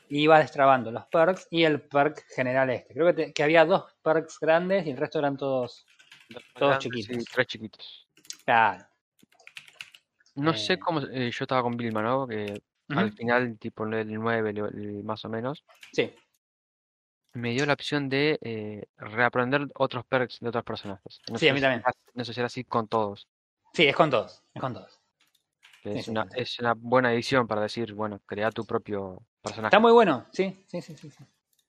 [0.08, 2.94] y va destrabando los perks y el perk general este.
[2.94, 5.86] Creo que, te- que había dos perks grandes y el resto eran todos.
[6.56, 7.26] Todos Grandes chiquitos.
[7.34, 8.08] tres chiquitos.
[8.46, 8.86] Claro.
[10.36, 10.58] No Eh.
[10.58, 11.02] sé cómo.
[11.02, 12.28] eh, yo estaba con Vilma, ¿no?
[12.28, 16.14] Que al final, tipo el 9, el- el más o menos, Sí.
[17.34, 21.20] me dio la opción de eh, reaprender otros perks de otros personajes.
[21.32, 21.82] No Sí, a mí si también.
[21.82, 23.28] era- No sé si era así con todos.
[23.76, 24.42] Sí, es con todos.
[24.54, 24.74] Es con
[25.84, 26.30] Sí, es, sí, una, sí.
[26.38, 29.68] es una buena edición para decir, bueno, crea tu propio personaje.
[29.68, 30.26] Está muy bueno.
[30.32, 31.12] Sí, sí, sí, sí.
[31.12, 31.24] sí.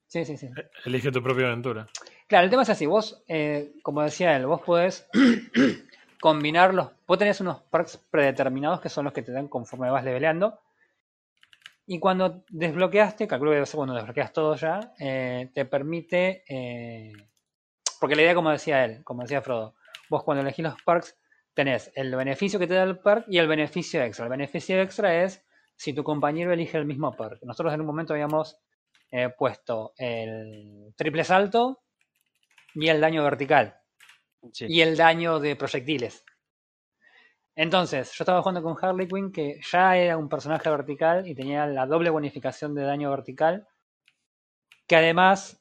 [0.07, 0.49] Sí, sí, sí.
[0.85, 1.87] Elige tu propia aventura.
[2.29, 5.09] Claro, el tema es así, vos, eh, como decía él, vos podés
[6.21, 10.61] combinarlos, vos tenés unos perks predeterminados que son los que te dan conforme vas leveleando,
[11.87, 17.13] y cuando desbloqueaste, calculo que debe ser cuando desbloqueas todo ya, eh, te permite, eh,
[18.01, 19.75] porque la idea, como decía él, como decía Frodo,
[20.09, 21.17] vos cuando elegís los perks
[21.57, 24.27] tenés el beneficio que te da el perk y el beneficio extra.
[24.27, 25.43] El beneficio extra es
[25.75, 27.43] si tu compañero elige el mismo perk.
[27.43, 28.59] Nosotros en un momento habíamos
[29.11, 31.83] eh, puesto el triple salto
[32.75, 33.75] y el daño vertical
[34.53, 34.67] Sí.
[34.69, 36.25] y el daño de proyectiles.
[37.57, 41.67] Entonces, yo estaba jugando con Harley Quinn, que ya era un personaje vertical y tenía
[41.67, 43.67] la doble bonificación de daño vertical,
[44.87, 45.59] que además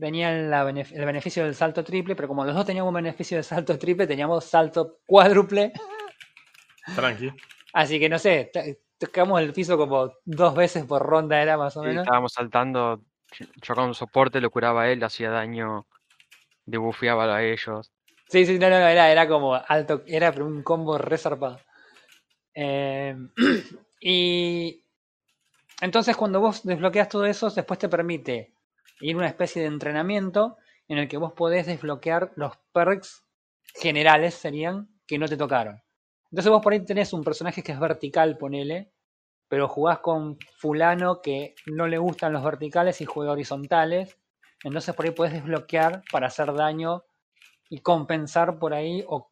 [0.00, 3.78] la benef- el beneficio del salto triple, pero como los dos teníamos beneficio de salto
[3.78, 5.72] triple, teníamos salto cuádruple,
[6.94, 7.30] Tranqui.
[7.72, 8.50] así que no sé,
[8.98, 12.04] tocamos el piso como dos veces por ronda, era más o Sí, menos.
[12.04, 13.00] estábamos saltando,
[13.32, 15.86] yo- yo con soporte lo curaba a él, hacía daño,
[16.64, 17.90] debufeaba a ellos.
[18.28, 21.60] Sí, sí, no, no, no, era, era como alto, era un combo re zarpado.
[22.54, 23.16] Eh,
[24.00, 24.84] y
[25.80, 28.52] entonces cuando vos desbloqueas todo eso, después te permite
[29.00, 30.56] ir una especie de entrenamiento
[30.88, 33.24] en el que vos podés desbloquear los perks
[33.74, 35.82] generales, serían, que no te tocaron.
[36.30, 38.90] Entonces vos por ahí tenés un personaje que es vertical, ponele,
[39.48, 44.18] pero jugás con fulano que no le gustan los verticales y juega horizontales.
[44.62, 47.04] Entonces por ahí podés desbloquear para hacer daño
[47.70, 49.30] y compensar por ahí o,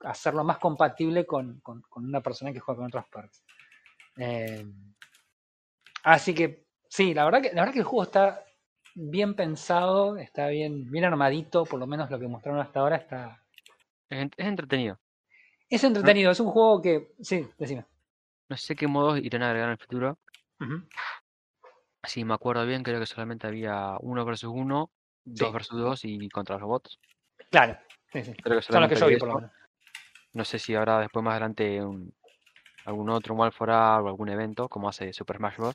[0.00, 3.42] hacerlo más compatible con, con- con una persona que juega con otros perks.
[4.18, 4.66] Eh,
[6.04, 8.44] así que sí, la verdad que, la verdad que el juego está
[8.94, 13.42] bien pensado, está bien, bien armadito, por lo menos lo que mostraron hasta ahora está.
[14.08, 14.98] Es, en- es entretenido.
[15.68, 17.08] Es entretenido, es un juego que.
[17.20, 17.84] Sí, decime.
[18.48, 20.18] No sé qué modos irán a agregar en el futuro.
[22.04, 24.90] Si me acuerdo bien, creo que solamente había uno versus uno,
[25.24, 26.98] dos versus dos y contra los robots.
[27.50, 27.78] Claro,
[28.12, 28.34] sí, sí.
[28.42, 29.50] Creo que Son los que yo vi, por lo menos.
[30.34, 32.12] No sé si habrá después más adelante un-
[32.84, 35.74] algún otro Mal for All o algún evento, como hace Super Smash Bros.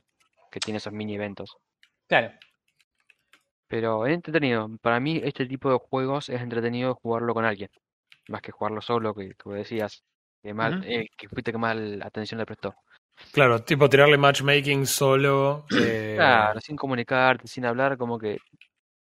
[0.52, 1.58] que tiene esos mini eventos.
[2.08, 2.32] Claro,
[3.68, 4.70] Pero es entretenido.
[4.82, 7.70] Para mí, este tipo de juegos es entretenido jugarlo con alguien.
[8.30, 10.04] Más que jugarlo solo, que tú decías.
[10.42, 12.76] Que, mal, eh, que fuiste que mal atención le prestó.
[13.32, 15.66] Claro, tipo tirarle matchmaking solo.
[15.78, 18.38] eh, Claro, sin comunicarte, sin hablar, como que.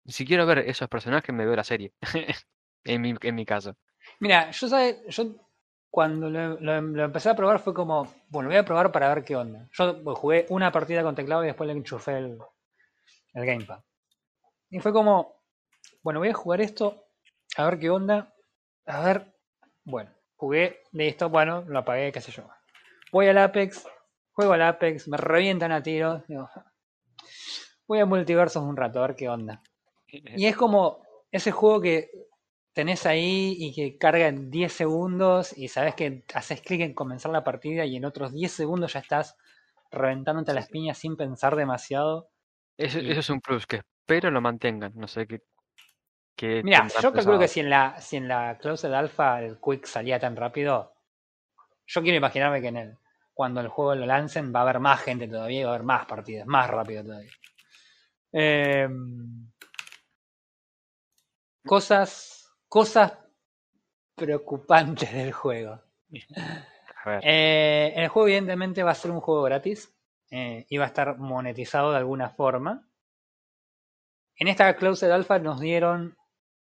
[0.06, 1.94] Si quiero ver esos personajes, me veo la serie.
[2.84, 3.76] en, mi, en mi caso.
[4.20, 5.36] Mira, yo sabe, yo
[5.92, 9.24] cuando lo, lo- lo empecé a probar fue como, bueno, voy a probar para ver
[9.24, 9.68] qué onda.
[9.74, 12.40] Yo bueno, jugué una partida con teclado y después le enchufé el,
[13.34, 13.80] el gamepad.
[14.70, 15.42] Y fue como,
[16.04, 17.06] bueno, voy a jugar esto,
[17.58, 18.34] a ver qué onda.
[18.86, 19.34] A ver,
[19.84, 22.48] bueno, jugué, listo, bueno, lo apagué, qué sé yo.
[23.12, 23.86] Voy al Apex,
[24.32, 26.26] juego al Apex, me revientan a tiros.
[26.28, 26.50] digo,
[27.88, 29.62] voy a multiversos un rato, a ver qué onda.
[30.36, 32.12] Y es como ese juego que
[32.74, 37.32] tenés ahí y que carga en 10 segundos y sabes que haces clic en comenzar
[37.32, 39.36] la partida y en otros 10 segundos ya estás
[39.92, 42.30] reventándote las piñas sin pensar demasiado.
[42.78, 44.92] Eso, y- eso es un plus que espero lo mantengan.
[44.96, 45.42] No sé qué.
[46.36, 49.86] qué Mira, yo calculo que si en la si en la Closed Alpha el Quick
[49.86, 50.94] salía tan rápido,
[51.86, 52.98] yo quiero imaginarme que en el
[53.34, 55.86] cuando el juego lo lancen va a haber más gente todavía y va a haber
[55.86, 57.32] más partidas, más rápido todavía.
[58.32, 59.50] Em,
[61.66, 63.14] cosas cosas
[64.16, 65.80] preocupantes del juego.
[67.04, 69.96] A ver, Eh, el juego evidentemente va a ser un juego gratis
[70.32, 72.89] eh, y va a estar monetizado de alguna forma.
[74.40, 76.18] En esta Closed Alpha nos dieron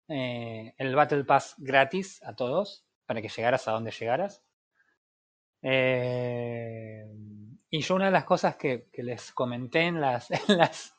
[0.10, 4.44] eh, el Battle Pass gratis a todos para que llegaras a donde llegaras.
[5.62, 7.06] Eh,
[7.70, 10.96] y yo una de las cosas que, que les comenté en las, en las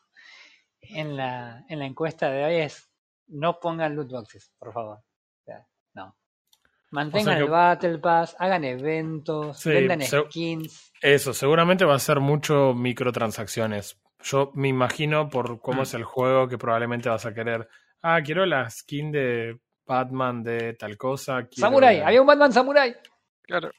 [0.81, 2.91] en la, en la encuesta de hoy es
[3.27, 4.99] no pongan loot boxes, por favor.
[4.99, 6.17] O sea, no.
[6.91, 10.93] Mantengan que- el Battle Pass, hagan eventos, Sí, vendan skins.
[11.03, 14.01] Eso, seguramente va a ser mucho microtransacciones.
[14.23, 15.83] Yo me imagino por cómo Mm.
[15.85, 17.69] es el juego que probablemente vas a querer.
[18.03, 21.47] Ah, quiero la skin de Batman de tal cosa.
[21.47, 22.97] quiero Samurai, la- había un Batman Samurai.
[23.43, 23.71] Claro.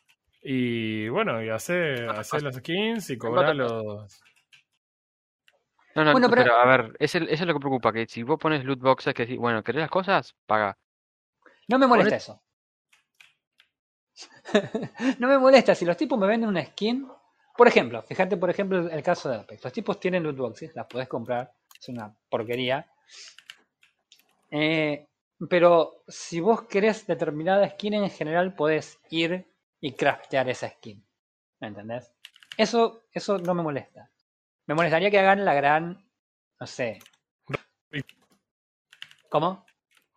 [0.41, 4.21] Y bueno, y hace, hace las skins y cobra los.
[5.95, 8.07] No, no, Bueno, pero, pero- a ver, eso, es- eso es lo que preocupa, que
[8.07, 10.35] si vos pones loot boxes que decís, bueno, ¿querés las cosas?
[10.45, 10.77] Paga.
[11.67, 12.41] No me molesta eso.
[15.19, 17.07] no me molesta si los tipos me venden una skin.
[17.59, 19.61] Por ejemplo, fíjate por ejemplo el, caso de Apex.
[19.61, 21.51] Los tipos tienen loot boxes, las podés comprar.
[21.77, 22.89] Es una porquería.
[24.49, 25.05] Eh,
[25.49, 29.45] pero si vos querés determinada skin en general, podés ir
[29.81, 31.05] y craftear esa skin.
[31.59, 32.13] ¿Me entendés?
[32.55, 34.09] Eso, eso no me molesta.
[34.65, 36.09] Me molestaría que hagan la gran.
[36.61, 36.99] No sé.
[39.27, 39.65] ¿Cómo?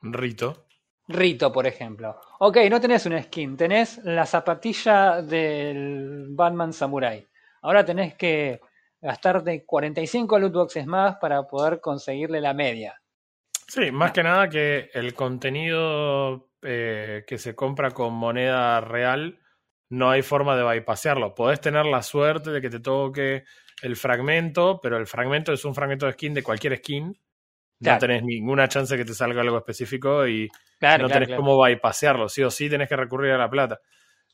[0.01, 0.69] Rito.
[1.09, 2.21] Rito, por ejemplo.
[2.39, 7.32] Ok, no tenés una skin, tenés la zapatilla del Batman Samurai.
[7.63, 8.61] Ahora tenés que
[9.01, 13.01] gastarte 45 loot boxes más para poder conseguirle la media.
[13.67, 14.13] Sí, más No.
[14.13, 19.39] que nada que el contenido eh, que se compra con moneda real
[19.91, 21.35] no hay forma de bypassearlo.
[21.35, 23.45] Podés tener la suerte de que te toque
[23.83, 27.13] el fragmento, pero el fragmento es un fragmento de skin de cualquier skin.
[27.81, 27.97] Claro.
[27.97, 30.49] No tenés ninguna chance de que te salga algo específico y
[30.79, 32.29] Claro, no claro, tenés cómo bypassearlo.
[32.29, 33.81] Sí o sí tenés que recurrir a la plata.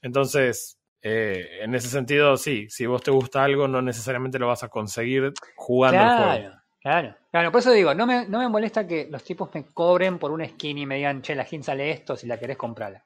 [0.02, 4.62] Entonces, eh, en ese sentido, sí, si vos te gusta algo, no necesariamente lo vas
[4.64, 6.24] a conseguir jugando el juego.
[6.24, 7.16] Claro, claro.
[7.30, 10.30] Claro, por eso digo, no me, no me molesta que los tipos me cobren por
[10.32, 13.04] una skin y me digan, che, la skin sale esto, si la querés comprarla.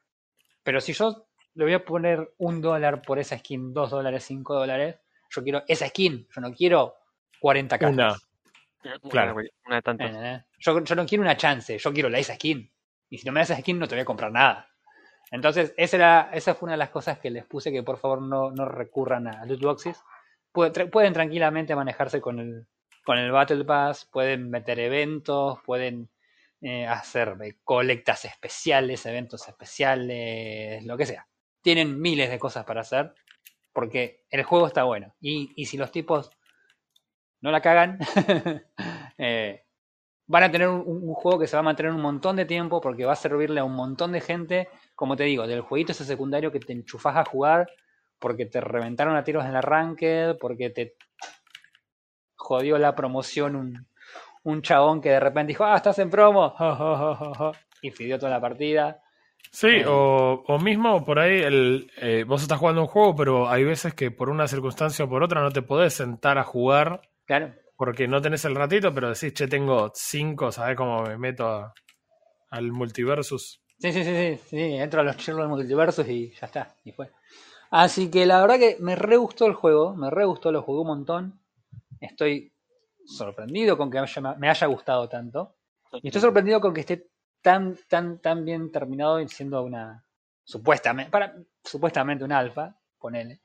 [0.63, 4.55] Pero si yo le voy a poner un dólar por esa skin, dos dólares, cinco
[4.55, 4.97] dólares,
[5.29, 6.97] yo quiero esa skin, yo no quiero
[7.41, 7.95] 40 cajas.
[7.95, 8.17] Una.
[9.11, 9.37] Claro.
[9.67, 10.09] Una, de tantas.
[10.09, 10.45] ¿Entendés?
[10.59, 12.71] Yo, yo no quiero una chance, yo quiero la esa skin.
[13.11, 14.72] Y si no me das esa skin, no te voy a comprar nada.
[15.33, 19.27] Entonces, esa, fue una de las cosas que les puse que por favor no, recurran
[19.27, 20.01] a loot boxes.
[20.53, 22.67] Pueden, pueden tranquilamente manejarse con el,
[23.05, 26.11] con el Battle Pass, pueden meter eventos, pueden
[26.61, 31.27] eh, hacer eh, colectas especiales, eventos especiales, lo que sea.
[31.63, 33.15] Tienen miles de cosas para hacer
[33.73, 35.15] porque el juego está bueno.
[35.21, 36.31] Y, y si los tipos
[37.41, 37.99] no la cagan,
[39.19, 39.65] eh,
[40.27, 42.81] van a tener un, un juego que se va a mantener un montón de tiempo
[42.81, 44.69] porque va a servirle a un montón de gente,
[45.03, 47.69] como te digo, del jueguito ese secundario que te enchufás a jugar
[48.21, 50.95] porque te reventaron a tiros en la ranked, porque te
[52.37, 53.89] jodió la promoción un,
[54.45, 56.55] un chabón que de repente dijo, ah, estás en promo,
[57.83, 59.03] y pidió toda la partida.
[59.51, 59.85] Sí, Eh.
[59.89, 63.95] o, o mismo por ahí el, eh, vos estás jugando un juego, pero hay veces
[63.95, 68.07] que por una circunstancia o por otra no te podés sentar a jugar Claro, porque
[68.07, 71.75] no tenés el ratito, pero decís, che, tengo cinco, ¿sabés cómo me meto a-
[72.51, 73.62] al multiversus?
[73.83, 77.11] Sí, sí, sí, sí, sí, entro a los Sherlock Multiversos y ya está, y fue.
[77.69, 80.83] Así que la verdad que me re gustó el juego, me re gustó, lo jugué
[80.83, 81.41] un montón.
[81.99, 82.53] Estoy
[83.05, 85.57] sorprendido con que me haya, me haya gustado tanto.
[85.95, 87.09] Y estoy sorprendido con que esté
[87.41, 90.05] tan, tan, tan bien terminado y siendo una.
[90.45, 93.41] Supuestamente, para, supuestamente un alfa, ponele.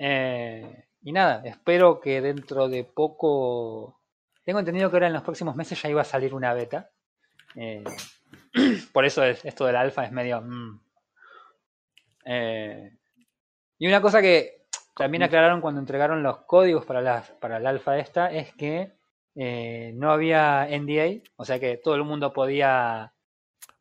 [0.00, 4.00] Eh, y nada, espero que dentro de poco.
[4.44, 6.90] Tengo entendido que ahora en los próximos meses ya iba a salir una beta.
[7.54, 7.84] Eh,
[8.92, 10.40] por eso es- esto del alfa es medio.
[10.42, 10.80] mm.
[12.24, 12.90] Eh,
[13.78, 14.62] y una cosa que
[14.96, 18.92] también aclararon cuando entregaron los códigos para para el alfa esta es que
[19.34, 23.12] eh, no había NDA, o sea que todo el mundo podía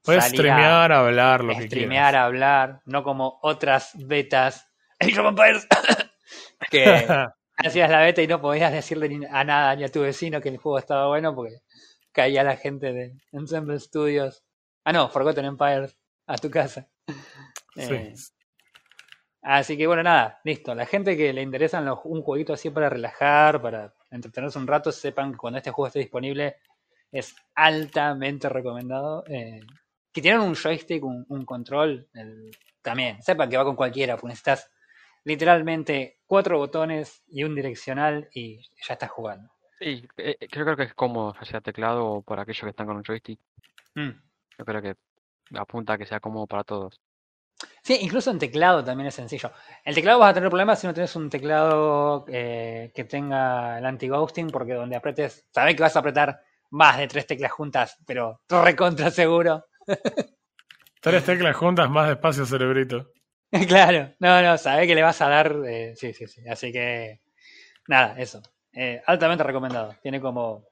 [0.03, 2.25] Puedes salir a streamear, hablar, lo que streamear, quieras.
[2.25, 4.67] hablar, no como otras betas
[6.71, 7.05] que
[7.57, 10.57] hacías la beta y no podías decirle a nada ni a tu vecino que el
[10.57, 11.57] juego estaba bueno porque
[12.12, 14.43] caía la gente de Ensemble Studios.
[14.84, 16.88] Ah, no, Forgotten Empires a tu casa.
[17.76, 18.34] Eh, Sí.
[19.44, 20.76] Así que bueno, nada, listo.
[20.76, 24.91] La gente que le interesan los- un jueguito así para relajar, para entretenerse un rato,
[24.91, 26.58] sepan que cuando este juego esté disponible
[27.12, 29.24] es altamente recomendado.
[29.28, 29.60] Eh,
[30.13, 32.52] que tienen un joystick, un, un control, el-
[32.84, 33.22] también.
[33.24, 34.70] Sepan que va con cualquiera, porque necesitas
[35.24, 39.52] literalmente cuatro botones y un direccional y ya estás jugando.
[39.80, 42.86] Sí, eh, eh, creo, que es cómodo, ya sea teclado o por aquellos que están
[42.88, 43.39] con un joystick.
[43.96, 44.12] Mm.
[44.62, 44.95] Yo creo que
[45.58, 47.02] apunta a que sea cómodo para todos.
[47.82, 49.51] Sí, incluso en teclado también es sencillo.
[49.84, 53.86] El teclado vas a tener problemas si no tienes un teclado eh, que tenga el
[53.88, 58.39] anti-ghosting, porque donde apretes, sabes que vas a apretar más de tres teclas juntas, pero
[58.49, 59.66] recontra seguro.
[61.01, 63.09] Tres teclas juntas, más despacio, cerebrito.
[63.68, 65.55] claro, no, no, sabes que le vas a dar.
[65.66, 66.47] eh, sí, sí, sí.
[66.47, 67.22] Así que,
[67.88, 68.43] nada, eso.
[68.72, 69.95] Eh, altamente recomendado.
[70.03, 70.70] Tiene como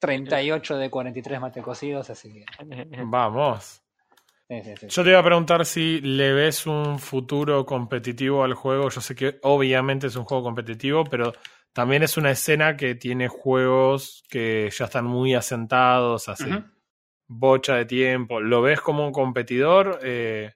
[0.00, 2.44] 38 de 43 mate cocidos, así que.
[3.04, 3.82] Vamos.
[4.48, 4.86] Sí, sí, sí.
[4.88, 8.88] Yo te iba a preguntar si le ves un futuro competitivo al juego.
[8.88, 11.32] Yo sé que obviamente es un juego competitivo, pero
[11.72, 16.64] también es una escena que tiene juegos que ya están muy asentados, así, Ujú.
[17.28, 18.40] bocha de tiempo.
[18.40, 20.00] ¿Lo ves como un competidor?
[20.02, 20.52] Eh,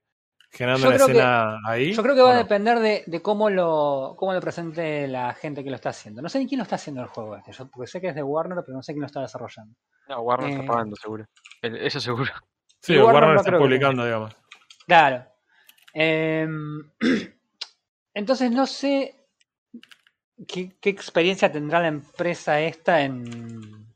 [0.55, 1.93] generando una escena ahí.
[1.93, 5.71] Yo creo que va a depender de, cómo lo cómo lo presente la gente que
[5.71, 6.23] lo está haciendo.
[6.23, 8.15] No sé ni quién lo está haciendo el juego este, yo, porque sé que es
[8.15, 9.75] de Warner, pero no sé quién lo está desarrollando.
[10.09, 11.27] No, Warner está eh, pagando, seguro.
[11.61, 12.31] Eso seguro.
[12.81, 14.37] Sí, Warner, está publicando, digamos.
[14.87, 15.27] Claro.
[15.93, 16.91] Em,
[18.15, 19.27] entonces no sé
[20.47, 23.87] qué, qué, experiencia tendrá la empresa esta en,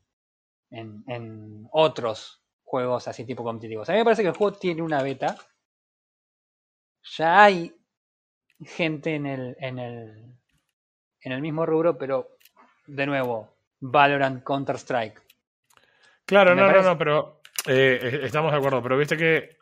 [0.71, 3.89] en, en otros juegos así tipo competitivos.
[3.89, 5.37] A mí me parece que el juego tiene una beta
[7.03, 7.73] ya hay
[8.61, 10.35] gente en el, en el,
[11.21, 12.37] en el mismo rubro, pero
[12.87, 15.21] de nuevo, Valorant, Counter-Strike.
[16.25, 19.57] Claro, no, no, no, pero eh, estamos de acuerdo, pero viste que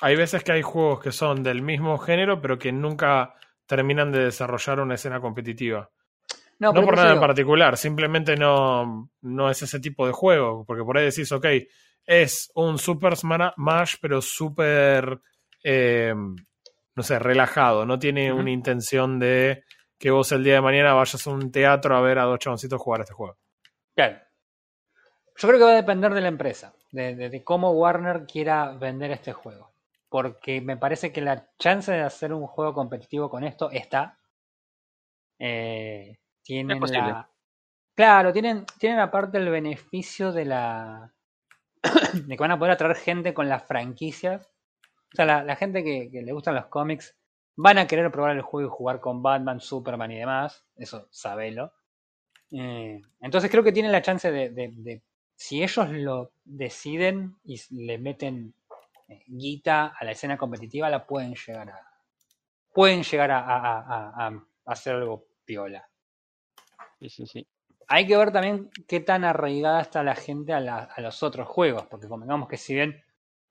[0.00, 3.34] hay veces que hay juegos que son del mismo género, pero que nunca
[3.66, 5.90] terminan de desarrollar una escena competitiva.
[6.58, 10.98] No, por nada en particular, simplemente no, no es ese tipo de juego, porque por
[10.98, 11.46] ahí decís, ok,
[12.04, 15.20] es un Super Smash, pero súper
[15.64, 16.14] eh,
[16.94, 19.64] no sé, relajado, no tiene una intención de
[19.98, 22.80] que vos el día de mañana vayas a un teatro a ver a dos chaboncitos
[22.80, 23.38] jugar este juego.
[23.94, 24.18] Claro.
[25.36, 29.32] Yo creo que va a depender de la empresa, de, cómo Warner quiera vender este
[29.32, 29.72] juego.
[30.08, 34.18] Porque me parece que la chance de hacer un juego competitivo con esto está.
[35.38, 37.30] Eh, tienen la.
[37.94, 41.14] Claro, tienen, tienen aparte el beneficio de la.
[42.12, 44.49] de que van a poder atraer gente con las franquicias
[45.12, 47.16] o sea, la, gente que, le gustan los cómics
[47.56, 50.64] van a querer probar el juego y jugar con Batman, Superman y demás.
[50.76, 51.72] Eso, sabelo.
[52.52, 55.02] Eh, entonces creo que tienen la chance de,
[55.34, 58.54] si ellos lo deciden y le meten
[59.08, 61.86] eh, guita a la escena competitiva, la pueden llegar a.
[62.72, 64.30] Pueden llegar a,
[64.64, 65.88] hacer algo piola.
[67.00, 67.46] Sí, sí, sí.
[67.88, 71.86] Hay que ver también qué tan arraigada está la gente a, a los otros juegos,
[71.86, 73.02] porque convengamos que si bien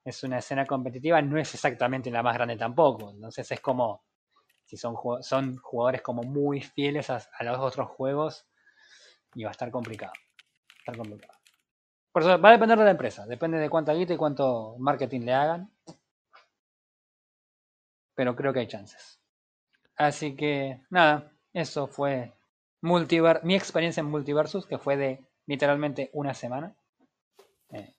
[0.03, 3.11] es una escena competitiva, no es exactamente la más grande tampoco.
[3.11, 4.03] Entonces es como,
[4.65, 8.47] si son, son jugadores como muy fieles a, los otros juegos,
[9.35, 10.13] y va a estar complicado.
[10.79, 11.37] estar complicado.
[12.11, 15.21] Por eso va a depender de la empresa, depende de cuánta guita y cuánto marketing
[15.21, 15.71] le hagan.
[18.15, 19.21] Pero creo que hay chances.
[19.95, 22.33] Así que nada, eso fue
[22.81, 26.75] Multiver mi experiencia en Multiversus, que fue de literalmente una semana.
[27.71, 27.93] Eh,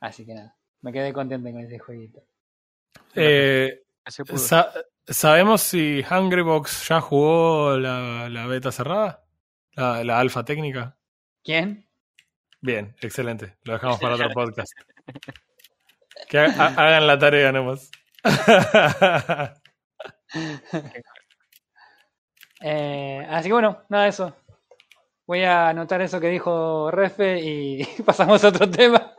[0.00, 0.56] así que nada.
[0.82, 2.22] Me quedé contento con ese jueguito.
[3.14, 3.82] Eh,
[5.06, 9.24] ¿Sabemos si Hungrybox ya jugó la, beta cerrada?
[9.74, 10.96] La, la, alfa técnica.
[11.42, 11.88] ¿Quién?
[12.60, 13.56] Bien, excelente.
[13.64, 14.72] Lo dejamos para otro podcast.
[16.28, 17.90] Que hagan la tarea nomás.
[22.60, 24.36] eh, así que bueno, nada de eso.
[25.26, 29.11] Voy a anotar eso que dijo Refe y pasamos a otro tema.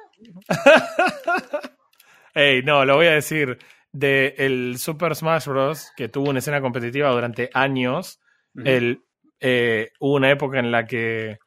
[2.35, 3.57] Ey, no, lo voy a decir.
[3.91, 5.91] De el Super Smash Bros.
[5.95, 8.19] que tuvo una escena competitiva durante años.
[8.63, 9.03] el,
[9.39, 11.37] eh, hubo una época en la que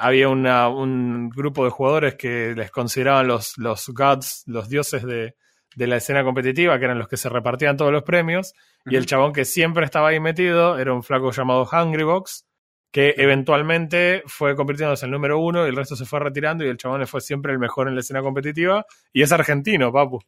[0.00, 5.34] había un grupo de jugadores que les consideraban los, los gods, los dioses de,
[5.76, 8.54] la escena competitiva, que eran los que se repartían todos los premios.
[8.86, 12.47] Y el chabón que siempre estaba ahí metido era un flaco llamado Hungrybox,
[12.90, 16.68] que eventualmente fue convirtiéndose en el número uno y el resto se fue retirando y
[16.68, 20.20] el chabón fue siempre el mejor en la escena competitiva y es argentino, papu.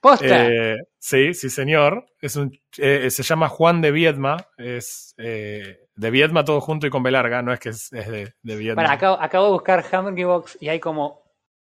[0.00, 0.48] ¿Posta?
[0.48, 2.06] Eh, sí, sí, señor.
[2.20, 4.36] Es un, eh, se llama Juan de Viedma.
[4.56, 8.34] Es eh, de Viedma todo junto y con B larga, no es que es, de,
[8.42, 8.82] de, Viedma.
[8.82, 11.22] Bueno, acabo, acabo de buscar Hungry Box y hay como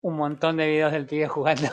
[0.03, 1.69] un montón de videos del pibe jugando.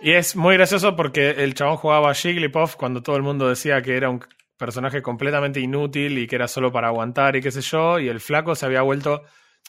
[0.00, 3.82] Y es muy gracioso porque el chabón jugaba a Jigglypuff cuando todo el mundo decía
[3.82, 4.24] que era un
[4.56, 8.20] personaje completamente inútil y que era solo para aguantar y qué sé yo, y el
[8.20, 9.22] flaco se había vuelto...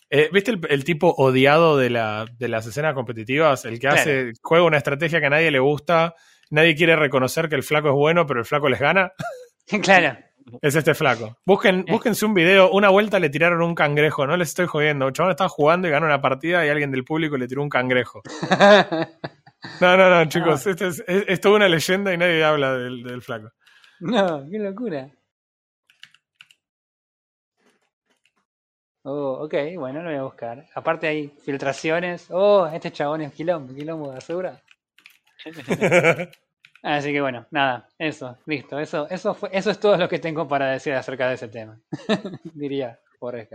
[0.10, 3.66] Eh, ¿Viste el, tipo odiado de, la, de las escenas competitivas?
[3.66, 6.14] El que hace, juega una estrategia que a nadie le gusta,
[6.52, 9.12] nadie quiere reconocer que el flaco es bueno, pero el flaco les gana.
[9.82, 10.16] Claro.
[10.62, 11.40] Es este flaco.
[11.44, 11.92] Busquen, eh.
[11.92, 12.70] Búsquense un video.
[12.70, 14.28] Una vuelta le tiraron un cangrejo.
[14.28, 15.08] No les estoy jodiendo.
[15.08, 17.70] El chabón estaba jugando y ganó una partida y alguien del público le tiró un
[17.70, 18.22] cangrejo.
[19.82, 20.68] No, no, no, chicos.
[20.68, 23.50] Esto es, toda una leyenda y nadie habla del flaco.
[24.00, 25.10] No, qué locura.
[29.04, 30.66] Oh, ok, bueno, lo voy a buscar.
[30.74, 32.28] Aparte hay filtraciones.
[32.32, 34.60] Oh, este chabón es quilombo, quilombo de asegura.
[36.84, 38.80] Así que bueno, nada, eso, listo.
[38.80, 41.80] Eso, eso fue, eso es todo lo que tengo para decir acerca de ese tema.
[42.54, 43.54] Diría Forrest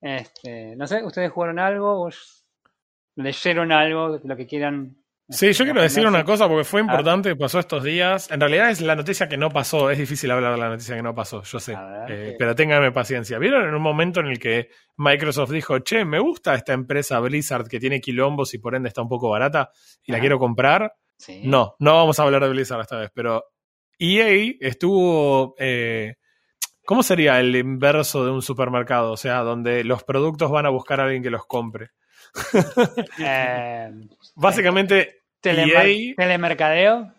[0.00, 2.08] Este, no sé, ¿ustedes jugaron algo?
[3.16, 4.18] ¿Leyeron algo?
[4.22, 4.96] Lo que quieran
[5.28, 8.30] Sí, yo quiero decir una cosa porque fue importante, pasó estos días.
[8.30, 11.02] En realidad es la noticia que no pasó, es difícil hablar de la noticia que
[11.02, 11.76] no pasó, yo sé.
[12.08, 13.38] Eh, pero ténganme paciencia.
[13.38, 17.66] ¿Vieron en un momento en el que Microsoft dijo, che, me gusta esta empresa Blizzard
[17.66, 19.70] que tiene quilombos y por ende está un poco barata
[20.04, 20.94] y la quiero comprar?
[21.18, 21.42] Sí.
[21.44, 23.44] No, no vamos a hablar de Blizzard esta vez, pero
[23.98, 25.56] EA estuvo...
[25.58, 26.14] eh,
[26.84, 29.10] ¿Cómo sería el inverso de un supermercado?
[29.10, 31.90] O sea, donde los productos van a buscar a alguien que los compre.
[33.18, 33.90] Eh,
[34.34, 37.12] Básicamente, EA telemercadeo.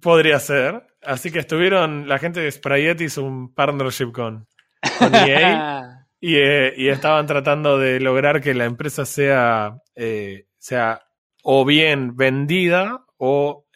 [0.00, 0.86] podría ser.
[1.02, 4.46] Así que estuvieron, la gente de Sprayette hizo un partnership con,
[4.98, 11.02] con EA y, eh, y estaban tratando de lograr que la empresa sea, eh, sea
[11.42, 13.66] o bien vendida o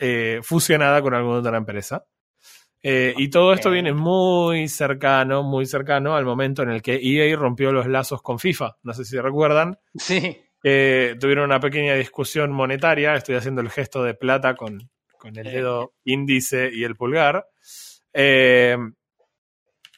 [0.43, 2.05] fusionada con alguna otra empresa.
[2.83, 7.37] Eh, y todo esto viene muy cercano, muy cercano al momento en el que EA
[7.37, 8.77] rompió los lazos con FIFA.
[8.83, 9.79] No sé si recuerdan.
[9.97, 10.39] Sí.
[10.63, 13.15] Eh, tuvieron una pequeña discusión monetaria.
[13.15, 17.47] Estoy haciendo el gesto de plata con, con el dedo índice y el pulgar.
[18.13, 18.77] Eh,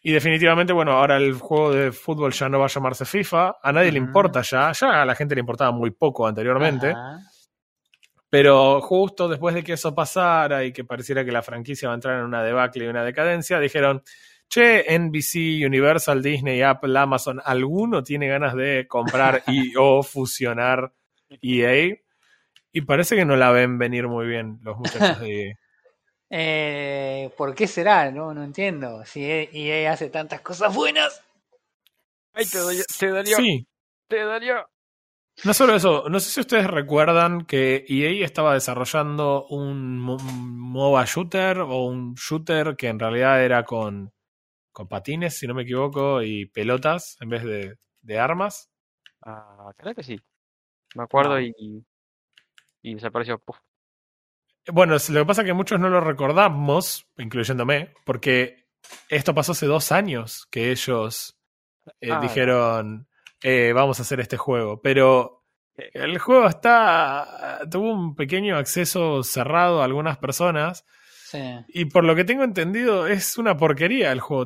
[0.05, 3.57] y definitivamente, bueno, ahora el juego de fútbol ya no va a llamarse FIFA.
[3.63, 4.73] A nadie le importa ya.
[4.73, 6.91] Ya a la gente le importaba muy poco anteriormente.
[6.91, 7.21] Ajá.
[8.33, 11.97] Pero justo después de que eso pasara y que pareciera que la franquicia va a
[11.97, 14.03] entrar en una debacle y una decadencia, dijeron,
[14.49, 20.95] che, NBC, Universal, Disney, Apple, Amazon, ¿alguno tiene ganas de comprar y o fusionar
[21.43, 21.95] EA?
[22.73, 25.55] Y parece que no la ven venir muy bien los muchachos de EA.
[26.35, 28.11] Eh, ¿Por qué será?
[28.11, 29.05] No, no entiendo.
[29.05, 31.23] Si EA hace tantas cosas buenas.
[32.33, 33.69] Ay, te dolió, te dolió, Sí,
[34.09, 34.72] te dolió.
[35.45, 41.05] No solo eso, no sé si ustedes recuerdan que EA estaba desarrollando un mo- MOBA
[41.07, 44.13] shooter o un shooter que en realidad era con,
[44.73, 48.71] con patines, si no me equivoco, y pelotas en vez de, de armas.
[49.25, 50.19] Ah, creo que sí.
[50.95, 51.41] Me acuerdo No.
[51.41, 51.85] y,
[52.83, 53.39] y desapareció.
[53.39, 53.57] Puf.
[54.73, 58.69] Bueno, lo que pasa es que muchos no lo recordamos, incluyéndome, porque
[59.09, 61.37] esto pasó hace dos años que ellos
[62.01, 62.21] eh, Ah.
[62.21, 63.09] dijeron,
[63.43, 64.81] eh, vamos a hacer este juego.
[64.81, 65.43] Pero
[65.77, 65.91] Eh.
[65.95, 70.85] el juego está tuvo un pequeño acceso cerrado a algunas personas
[71.31, 71.41] Sí.
[71.69, 74.45] y por lo que tengo entendido es una porquería el juego.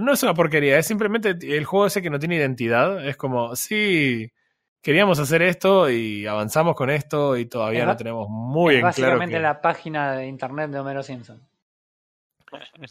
[0.00, 3.06] No es una porquería, es simplemente el juego ese que no tiene identidad.
[3.06, 4.32] Es como, sí,
[4.80, 8.80] queríamos hacer esto y avanzamos con esto y todavía Es no tenemos muy es en
[8.80, 9.42] claro básicamente que...
[9.42, 11.46] la página de internet de Homero Simpson.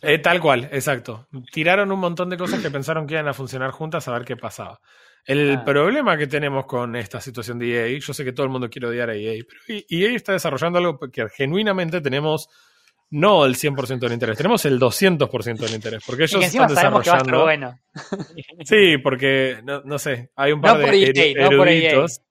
[0.01, 1.27] Eh, tal cual, exacto.
[1.51, 4.35] Tiraron un montón de cosas que pensaron que iban a funcionar juntas a ver qué
[4.37, 4.79] pasaba.
[5.25, 5.63] El Ah.
[5.65, 8.87] problema que tenemos con esta situación de EA, yo sé que todo el mundo quiere
[8.87, 12.49] odiar a EA, pero EA está desarrollando algo que genuinamente tenemos
[13.11, 16.69] no el 100% del interés, tenemos el 200% del interés, porque Y ellos que están
[16.69, 17.43] sabemos que va a estar desarrollando...
[17.43, 17.79] bueno.
[18.65, 21.73] Sí, porque, no, no sé, hay un par No de EA, no EA.
[21.91, 22.21] eruditos.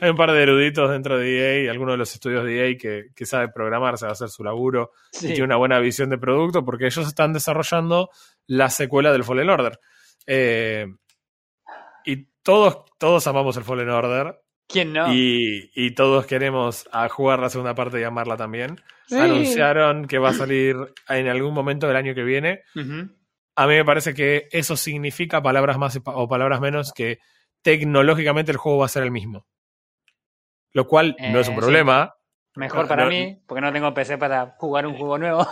[0.00, 3.06] Hay un par de eruditos dentro de EA algunos de los estudios de EA que,
[3.14, 6.86] que sabe programar, sabe hacer su laburo y tiene una buena visión de producto porque
[6.86, 8.08] ellos están desarrollando
[8.46, 9.78] la secuela del Fallen Order.
[10.26, 10.86] Eh,
[12.06, 15.12] y todos, todos amamos el Fallen Order ¿Quién no?
[15.12, 18.80] y, y todos queremos a jugar la segunda parte y amarla también.
[19.06, 19.16] Sí.
[19.18, 20.76] Anunciaron que va a salir
[21.08, 22.62] en algún momento del año que viene.
[23.54, 27.18] A mí me parece que eso significa palabras más o palabras menos que
[27.62, 29.46] tecnológicamente el juego va a ser el mismo.
[30.72, 31.60] Lo cual no es un Eh, sí.
[31.60, 32.14] problema.
[32.54, 35.46] Mejor No, para no- mí, porque no tengo PC para jugar un juego nuevo.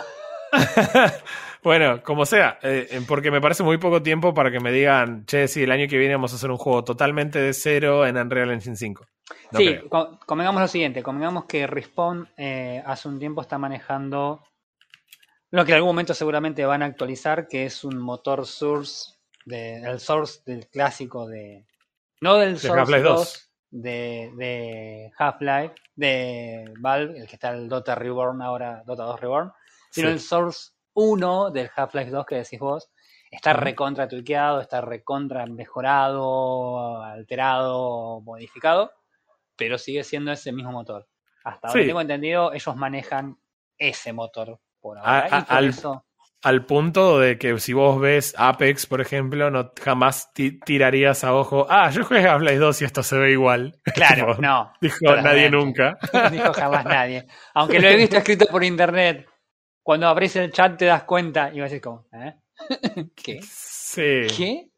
[1.63, 5.47] bueno, como sea, eh, porque me parece muy poco tiempo para que me digan, che,
[5.47, 8.51] sí, el año que viene vamos a hacer un juego totalmente de cero en Unreal
[8.51, 9.05] Engine 5.
[9.51, 14.43] No sí, co- convengamos lo siguiente, convengamos que Respawn eh, hace un tiempo está manejando
[15.51, 19.13] lo que en algún momento seguramente van a actualizar, que es un motor source,
[19.45, 21.65] de, el source del clásico de...
[22.19, 23.51] No del source 2, 2.
[23.71, 29.51] de, de Half-Life, de Valve, el que está el Dota Reborn ahora, Dota 2 Reborn,
[29.95, 30.13] sino Sí.
[30.13, 32.89] el source 1 del Half-Life 2 que decís vos.
[33.31, 38.91] Está recontra tuiqueado, está recontra mejorado, alterado, modificado,
[39.55, 41.07] pero sigue siendo ese mismo motor.
[41.43, 41.87] Hasta donde Sí.
[41.87, 43.37] tengo entendido, ellos manejan
[43.77, 45.27] ese motor por ahora.
[45.31, 46.05] a- y por al- eso,
[46.43, 51.33] Al punto de que si vos ves Apex, por ejemplo, no jamás ti- tirarías a
[51.33, 53.79] ojo, ah, yo jugué Half-Life 2 y esto se ve igual.
[54.25, 54.71] claro, no.
[54.79, 55.97] Dijo nadie nunca.
[56.31, 57.25] Dijo jamás nadie.
[57.55, 59.27] Aunque lo he visto escrito por internet.
[59.85, 62.33] Cuando abrís el chat te das cuenta y vas a decir como, ¿eh?
[63.15, 63.39] ¿Qué?
[63.43, 64.25] Sí.
[64.35, 64.71] ¿Qué?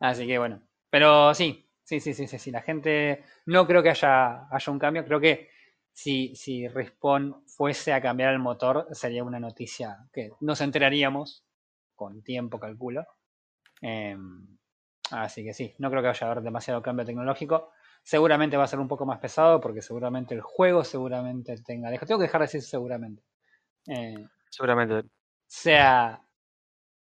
[0.00, 0.62] Así que bueno.
[0.88, 2.50] Pero sí, sí, sí, sí, sí, sí.
[2.50, 5.04] La gente no creo que haya, haya un cambio.
[5.04, 5.50] Creo que
[5.92, 11.44] si, si Respawn fuese a cambiar el motor, sería una noticia que nos enteraríamos
[11.94, 13.04] con tiempo, calculo.
[13.82, 14.56] Em,
[15.10, 17.72] así que sí, no creo que vaya a haber demasiado cambio tecnológico.
[18.02, 21.90] Seguramente va a ser un poco más pesado porque seguramente el juego seguramente tenga...
[21.90, 23.22] Tengo que dejar de decir seguramente.
[23.86, 25.08] Eh, Seguramente.
[25.46, 26.20] sea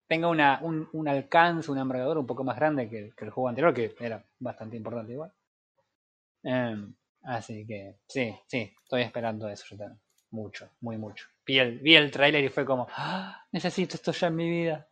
[0.07, 3.49] tenga una, un, un alcance, un envergadura un poco más grande que, que el juego
[3.49, 5.33] anterior, que era bastante importante igual.
[6.43, 6.93] Em,
[7.25, 9.99] Así que sí, sí, estoy esperando eso yo también.
[10.31, 11.27] Mucho, muy mucho.
[11.45, 14.89] Vi el, vi el tráiler y fue como, "Ah, necesito esto ya en mi vida.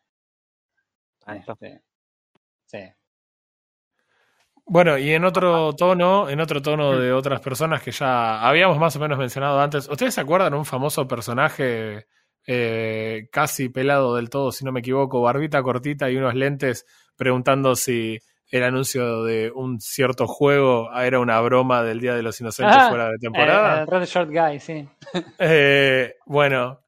[1.26, 1.54] Ahí está.
[1.54, 1.82] Este,
[2.66, 2.80] sí.
[4.72, 8.96] Bueno, y en otro tono, en otro tono de otras personas que ya habíamos más
[8.96, 12.06] o menos mencionado antes, ¿ustedes se acuerdan un famoso personaje
[12.48, 16.86] eh, casi pelado del todo, si no me equivoco, barbita cortita y unos lentes,
[17.18, 18.18] preguntando si
[18.50, 22.88] el anuncio de un cierto juego era una broma del Día de los Inocentes Ah,
[22.88, 23.82] fuera de temporada?
[23.82, 24.88] Eh, Red Short Guy, sí.
[25.38, 26.80] Eh, bueno,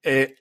[0.00, 0.32] eh,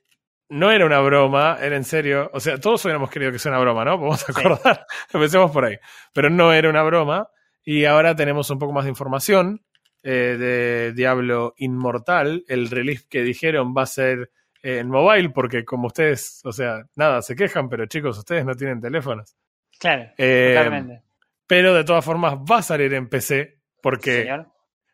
[0.49, 2.29] no era una broma, era en serio.
[2.33, 3.97] O sea, todos hubiéramos querido que sea una broma, ¿no?
[3.97, 4.85] Podemos acordar.
[5.13, 5.77] Empecemos por ahí.
[6.13, 7.29] Pero no era una broma.
[7.63, 9.63] Y ahora tenemos un poco más de información
[10.03, 12.43] eh, de Diablo Inmortal.
[12.47, 14.29] El release que dijeron va a ser
[14.61, 18.53] eh, en mobile, porque como ustedes, o sea, nada, se quejan, pero chicos, ustedes no
[18.55, 19.35] tienen teléfonos.
[19.79, 21.01] Claro, Eh, totalmente.
[21.47, 24.47] pero de todas formas va a salir en PC, porque Señor.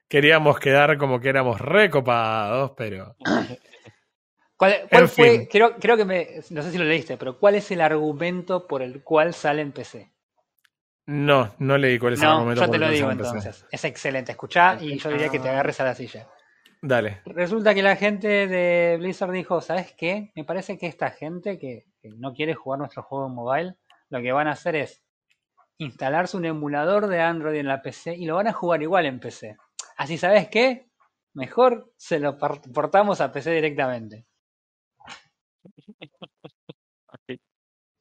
[0.07, 3.15] queríamos quedar como que éramos recopados, pero...
[4.62, 5.07] ¿Cuál, fue?
[5.07, 5.47] fin.
[5.49, 6.28] Creo, creo que me.
[6.51, 9.72] No sé si lo leíste, pero ¿cuál es el argumento por el cual sale en
[9.72, 10.12] PC?
[11.07, 13.66] No, no leí cuál es el No, argumento yo te el lo digo entonces.
[13.72, 14.34] Es excelente.
[14.34, 16.28] Escuchá y yo diría que te agarres a la silla.
[16.80, 17.22] Dale.
[17.26, 20.32] Resulta que la gente de Blizzard dijo, ¿sabes qué?
[20.36, 23.76] Me parece que esta gente que, que no quiere jugar nuestro juego en mobile,
[24.09, 25.01] lo que van a hacer es
[25.80, 29.20] instalarse un emulador de Android en la PC y lo van a jugar igual en
[29.20, 29.57] PC.
[29.97, 30.86] Así, ¿sabes qué?
[31.34, 34.28] Mejor se lo portamos a PC directamente.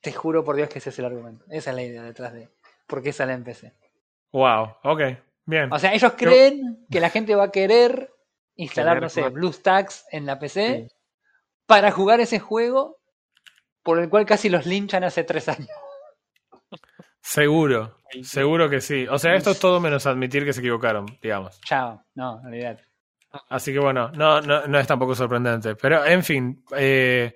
[0.00, 1.44] Te juro por Dios que ese es el argumento.
[1.50, 2.48] Esa es la idea detrás de
[2.86, 3.74] por qué sale en PC.
[4.32, 5.00] Wow, ok,
[5.44, 5.72] bien.
[5.72, 8.12] O sea, ellos creen que la gente va a querer
[8.56, 9.28] instalar, Querer no sé.
[9.28, 10.94] BlueStacks en la PC Sí.
[11.66, 12.98] para jugar ese juego
[13.82, 15.68] por el cual casi los linchan hace tres años.
[17.22, 19.06] Seguro, seguro que sí.
[19.08, 21.60] O sea, esto es todo menos admitir que se equivocaron, digamos.
[21.60, 22.84] Chao, no, olvidate.
[23.48, 25.76] Así que bueno, no, no, no es tampoco sorprendente.
[25.76, 27.34] Pero en fin, eh,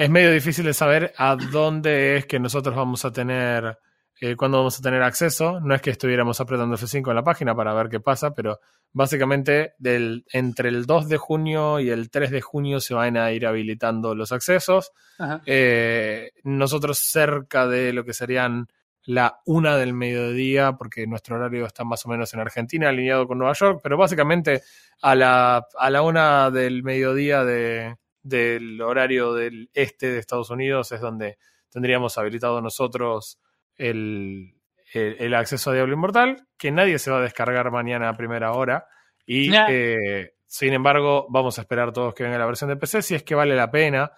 [0.00, 3.78] es medio difícil de saber a dónde es que nosotros vamos a tener,
[4.18, 5.60] eh, cuándo vamos a tener acceso.
[5.60, 8.60] No es que estuviéramos apretando F5 en la página para ver qué pasa, pero
[8.94, 13.30] básicamente del, entre el 2 de junio y el 3 de junio se van a
[13.32, 14.92] ir habilitando los accesos.
[15.44, 18.68] Eh, nosotros cerca de lo que serían
[19.04, 23.36] la una del mediodía, porque nuestro horario está más o menos en Argentina, alineado con
[23.36, 24.62] Nueva York, pero básicamente
[25.02, 30.92] a la, a la una del mediodía de, del horario del este de Estados Unidos
[30.92, 31.38] es donde
[31.70, 33.38] tendríamos habilitado nosotros
[33.76, 34.54] el,
[34.92, 38.52] el, el acceso a Diablo Inmortal, que nadie se va a descargar mañana a primera
[38.52, 38.86] hora.
[39.26, 39.66] Y Nah.
[39.70, 43.22] eh, sin embargo, vamos a esperar todos que venga la versión de PC si es
[43.22, 44.10] que vale la pena.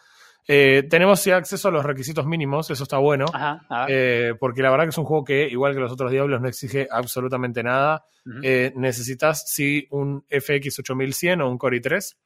[0.49, 3.27] Eh, tenemos acceso a los requisitos mínimos, eso está bueno.
[3.33, 6.41] Ajá, eh, porque la verdad que es un juego que, igual que los otros Diablos,
[6.41, 8.05] no exige absolutamente nada.
[8.43, 12.17] Eh, necesitas, sí, un FX 8100 o un Core i3.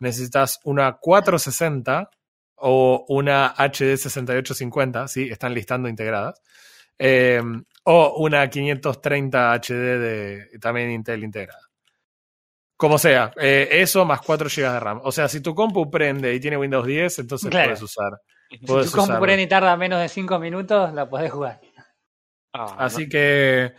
[0.00, 2.10] Necesitas una 460
[2.56, 6.40] o una HD 6850, sí, están listando integradas.
[6.98, 7.42] Eh,
[7.84, 11.60] o una 530 HD de también Intel integrada.
[12.78, 15.00] Como sea, eh, eso más 4 GB de RAM.
[15.04, 17.68] O sea, si tu compu prende y tiene Windows 10, entonces Claro.
[17.68, 18.12] puedes usar.
[18.50, 21.60] si tu compu prende y tarda menos de 5 minutos, la podés jugar.
[22.52, 23.72] Ah, Así que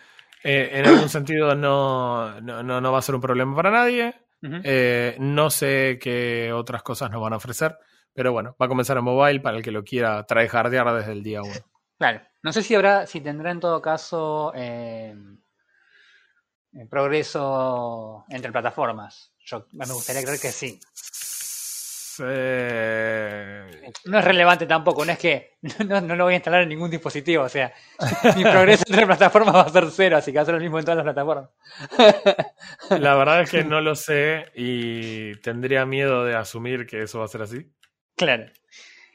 [0.44, 4.14] eh, en algún sentido no, no, no- no va a ser un problema para nadie.
[4.42, 7.78] Eh, no sé qué otras cosas nos van a ofrecer,
[8.14, 11.24] pero bueno, va a comenzar en mobile para el que lo quiera tryhardear desde el
[11.24, 11.54] día 1.
[11.98, 12.22] Claro.
[12.44, 15.16] No sé si habrá, si tendrá en todo caso eh,
[16.74, 19.34] eh, progreso entre plataformas.
[19.40, 20.80] Yo me gustaría creer que sí.
[22.26, 25.58] Eh, No es relevante tampoco, no es que
[25.88, 27.74] no, no lo voy a instalar en ningún dispositivo, o sea,
[28.36, 30.80] mi progreso entre plataformas va a ser cero, así que va a ser lo mismo
[30.80, 31.50] en todas las plataformas.
[33.02, 37.26] la verdad es que no lo sé y tendría miedo de asumir que eso va
[37.26, 37.72] a ser así.
[38.16, 38.46] Claro.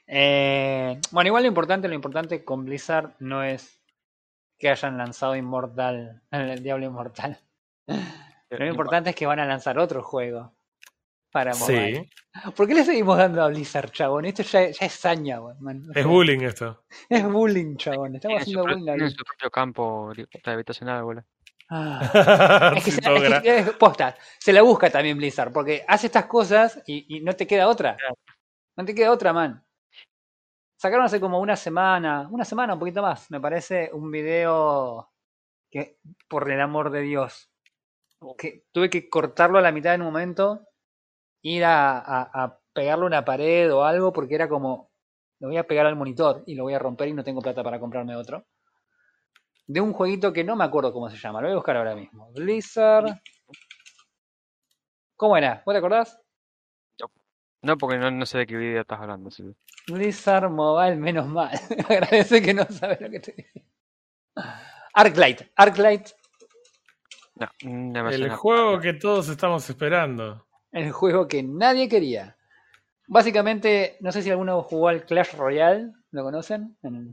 [0.07, 3.81] Eh, bueno, igual lo importante, lo importante con Blizzard no es
[4.59, 7.39] que hayan lanzado Inmortal, el Diablo Inmortal.
[8.51, 10.53] Lo importante es que van a lanzar otro juego
[11.33, 12.11] para mobile.
[12.35, 14.25] Sí, ¿Por qué le seguimos dando a Blizzard, chabón?
[14.27, 15.83] Esto ya, ya es saña, weón, man.
[15.95, 16.85] Es bullying esto.
[17.09, 18.15] Es bullying, chabón.
[18.17, 19.11] Estamos haciendo bullying Blizzard.
[19.19, 20.13] su propio campo
[20.45, 21.25] gravitacional, boludo.
[21.71, 22.73] Ah.
[22.77, 25.85] Es que, Sí, se, es que- gra- es- posta, se la busca también Blizzard, porque
[25.89, 27.97] hace estas cosas y, y no te queda otra.
[28.77, 29.65] No te queda otra, man.
[30.77, 35.11] Sacaron hace como una semana, una semana, un poquito más, me parece, un video
[35.71, 37.51] que, por el amor de Dios,
[38.37, 40.67] que tuve que cortarlo a la mitad en un momento,
[41.43, 44.91] ir a, a, a pegarle una pared o algo, porque era como,
[45.41, 47.63] lo voy a pegar al monitor y lo voy a romper y no tengo plata
[47.63, 48.47] para comprarme otro.
[49.67, 51.95] De un jueguito que no me acuerdo cómo se llama, lo voy a buscar ahora
[51.95, 52.31] mismo.
[52.33, 53.21] Blizzard
[55.17, 55.63] ¿Cómo era?
[55.65, 56.19] ¿Vos te acordás?
[57.65, 59.31] No, porque no, no sé de qué video estás hablando.
[59.31, 59.45] sí.
[59.87, 61.51] Blizzard Mobile, menos mal.
[61.89, 63.65] Agradece que no sabes lo que te dije.
[64.95, 65.43] Arclight.
[65.55, 66.09] Arclight,
[67.37, 68.37] No, no me El suena.
[68.37, 70.45] juego que todos estamos esperando.
[70.73, 72.37] El juego que nadie quería.
[73.07, 75.91] Básicamente, no sé si alguno jugó al Clash Royale.
[76.11, 76.77] ¿Lo conocen?
[76.83, 77.05] En el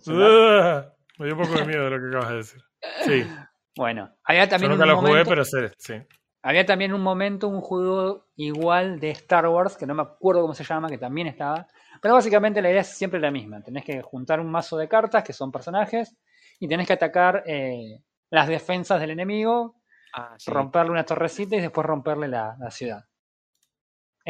[1.18, 2.62] me dio un poco de miedo lo que acabas de decir.
[3.06, 3.28] Sí,
[3.76, 5.30] Bueno, había yo también nunca un lo jugué, momento.
[5.30, 5.94] pero sé, sí.
[6.42, 10.54] Había también un momento un juego igual de Star Wars, que no me acuerdo cómo
[10.54, 11.68] se llama, que también estaba.
[12.02, 13.62] Pero básicamente la idea es siempre la misma.
[13.62, 16.16] Tenés que juntar un mazo de cartas, que son personajes,
[16.60, 19.76] y tenés que atacar eh, las defensas del enemigo,
[20.14, 20.50] Ah, sí.
[20.50, 23.04] romperle una torrecita y después romperle la, la ciudad.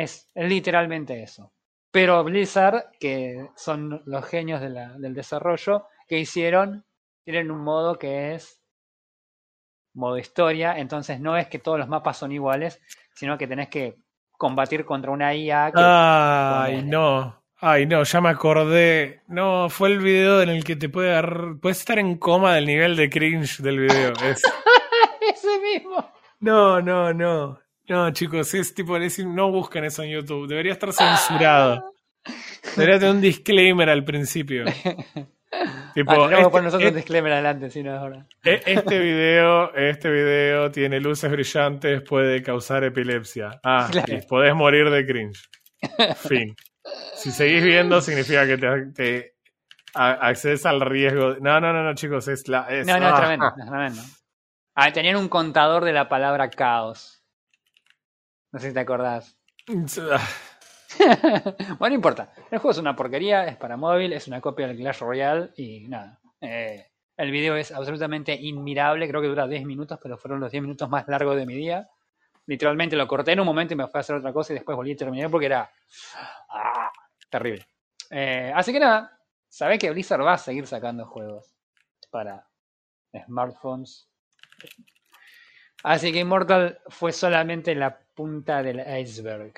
[0.04, 1.52] Es, literalmente eso.
[1.92, 6.86] Pero Blizzard, que son los genios de la- del desarrollo, que hicieron,
[7.24, 8.62] tienen un modo que es
[9.94, 12.80] modo historia, entonces no es que todos los mapas son iguales,
[13.14, 13.96] sino que tenés que
[14.32, 17.44] combatir contra una IA que Ay, no.
[17.62, 19.22] Ay, no, ya me acordé.
[19.28, 21.56] No, fue el video en el que te puede dar.
[21.62, 24.14] Puedes estar en coma del nivel de cringe del video.
[24.24, 24.42] Es-
[25.34, 26.10] ese mismo.
[26.40, 27.60] No, no, no.
[27.90, 28.96] No, chicos, es tipo.
[28.98, 30.48] es- no busquen eso en YouTube.
[30.48, 31.94] Debería estar censurado.
[32.76, 34.66] Debería tener un disclaimer al principio.
[35.96, 38.28] Tipo, Ah, este, poner nosotros un disclaimer adelante, si no es ahora.
[38.44, 43.60] e- este video, este video tiene luces brillantes, puede causar epilepsia.
[43.64, 44.14] Ah, Claro.
[44.14, 45.50] y podés morir de cringe.
[46.18, 46.56] Fin.
[47.16, 48.58] Si seguís viendo, significa que
[48.94, 49.34] te,
[49.96, 51.36] accedes al riesgo.
[51.42, 52.68] No, no, no, no, chicos, es la.
[52.70, 54.02] es- No, no, es ah, tremendo, es tremendo.
[54.76, 57.19] Ah, tenían un contador de la palabra caos.
[58.52, 59.38] No sé si te acordás.
[61.80, 62.34] bueno, no importa.
[62.50, 65.88] El juego es una porquería, es para móvil, es una copia del Clash Royale y
[65.88, 66.20] nada.
[66.42, 66.88] Eh,
[67.18, 70.90] el video es absolutamente inmirable, creo que dura 10 minutos, pero fueron los 10 minutos
[70.90, 71.90] más largos de mi día.
[72.48, 74.76] Literalmente lo corté en un momento y me fui a hacer otra cosa y después
[74.76, 75.70] volví a terminar porque era
[76.50, 76.92] ah,
[77.30, 77.68] terrible.
[78.10, 81.54] Eh, así que nada, sabés que Blizzard va a seguir sacando juegos
[82.10, 82.48] para
[83.26, 84.10] smartphones.
[85.84, 89.54] Así que Immortal fue solamente la punta del iceberg.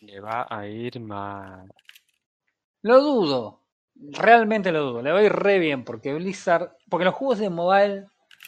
[0.00, 1.70] Le va a ir mal.
[2.82, 3.60] Lo dudo.
[3.96, 5.02] Realmente lo dudo.
[5.02, 6.76] Le voy re bien porque Blizzard.
[6.88, 8.06] Porque los juegos de mobile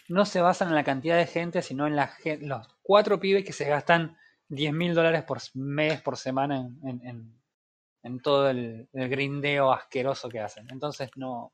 [0.09, 3.53] no se basan en la cantidad de gente, sino en la los cuatro pibes que
[3.53, 4.17] se gastan
[4.49, 7.37] 10 mil dólares por mes, por semana en, en- en-
[8.03, 10.69] en todo el, el grindeo asqueroso que hacen.
[10.71, 11.53] Entonces no,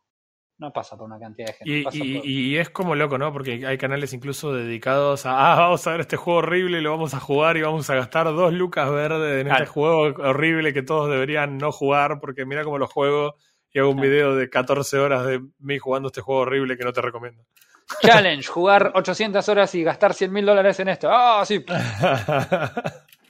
[0.63, 1.71] no pasa por una cantidad de gente.
[1.71, 3.31] Y, pasa y- por- y es como loco, ¿no?
[3.33, 6.91] Porque hay canales incluso dedicados a, ah, vamos a ver este juego horrible y lo
[6.93, 9.65] vamos a jugar y vamos a gastar dos lucas verdes en Claro.
[9.65, 13.35] este juego horrible que todos deberían no jugar porque mira cómo lo juego
[13.73, 14.09] y hago un Claro.
[14.11, 17.43] video de 14 horas de mí jugando este juego horrible que no te recomiendo.
[18.01, 21.09] Challenge, jugar 800 horas y gastar 100 mil dólares en esto.
[21.11, 21.65] ¡Ah, sí!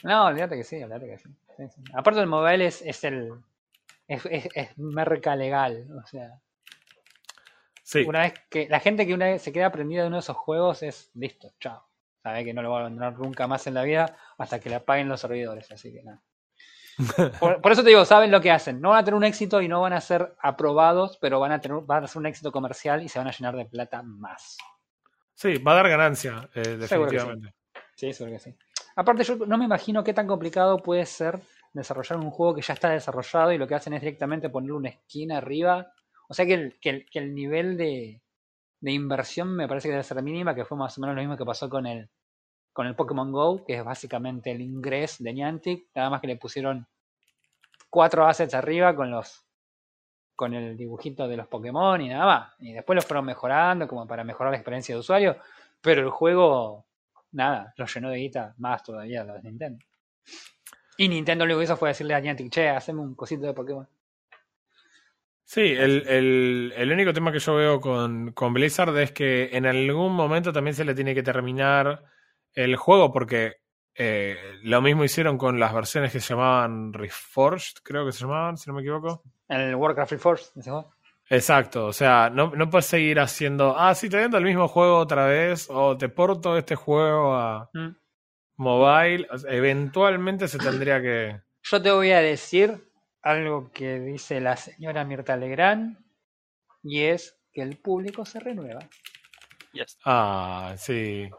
[0.05, 1.29] No, olvídate que sí, olvídate que sí.
[1.57, 1.83] Sí, sí.
[1.95, 3.31] Aparte el mobile es, es el.
[4.09, 5.87] Es, es- es merca legal.
[6.03, 6.31] O sea,
[7.93, 8.69] sí, una vez que.
[8.69, 11.53] La gente que una vez se queda prendida de uno de esos juegos es listo,
[11.61, 11.87] chao.
[12.23, 14.77] Sabe que no lo va a abandonar nunca más en la vida hasta que le
[14.77, 16.23] apaguen los servidores, así que nada.
[17.41, 18.81] Por, por eso te digo, saben lo que hacen.
[18.81, 21.61] No van a tener un éxito y no van a ser aprobados, pero van a
[21.61, 24.59] tener van a ser un éxito comercial y se van a llenar de plata más.
[25.35, 26.77] sí, va a dar ganancia, eh, que sí.
[26.77, 27.55] definitivamente.
[27.95, 28.55] Sí, seguro que sí.
[28.95, 31.41] Aparte, yo no me imagino qué tan complicado puede ser
[31.73, 34.89] desarrollar un juego que ya está desarrollado y lo que hacen es directamente ponerle una
[34.91, 35.93] esquina arriba.
[36.29, 38.23] O sea que el, nivel de,
[38.81, 41.37] de inversión me parece que debe ser mínima, que fue más o menos lo mismo
[41.37, 42.09] que pasó con el,
[42.73, 46.37] con el Pokémon Go, que es básicamente el Ingress de Niantic, nada más que le
[46.37, 46.87] pusieron
[47.91, 49.45] cuatro assets arriba con los
[50.35, 52.55] con el dibujito de los Pokémon y nada más.
[52.59, 55.37] Y después los fueron mejorando como para mejorar la experiencia de usuario,
[55.81, 56.87] pero el juego
[57.33, 59.85] nada, lo llenó de guita más todavía lo de Nintendo.
[60.97, 63.89] Y Nintendo lo que hizo fue decirle a Niantic, che, haceme un cosito de Pokémon.
[65.55, 69.67] Sí, el, el- el único tema que yo veo con, con Blizzard es que en
[69.67, 72.05] algún momento también se le tiene que terminar
[72.55, 73.57] el juego porque
[73.95, 78.57] eh, lo mismo hicieron con las versiones que se llamaban Reforged, creo que se llamaban,
[78.57, 79.25] si no me equivoco.
[79.47, 80.91] El Warcraft Reforged, ese juego.
[81.29, 84.97] Exacto, o sea, no, no puedes seguir haciendo, ah, sí, te vendo el mismo juego
[84.97, 87.95] otra vez o te porto este juego a Mm.
[88.57, 89.29] mobile.
[89.31, 91.41] O sea, eventualmente se tendría que...
[91.65, 92.91] Yo te voy a decir
[93.23, 95.99] algo que dice la señora Mirta Legrand,
[96.83, 98.81] y es que el público se renueva.
[99.73, 99.99] Yes.
[100.05, 101.31] Ah, sí.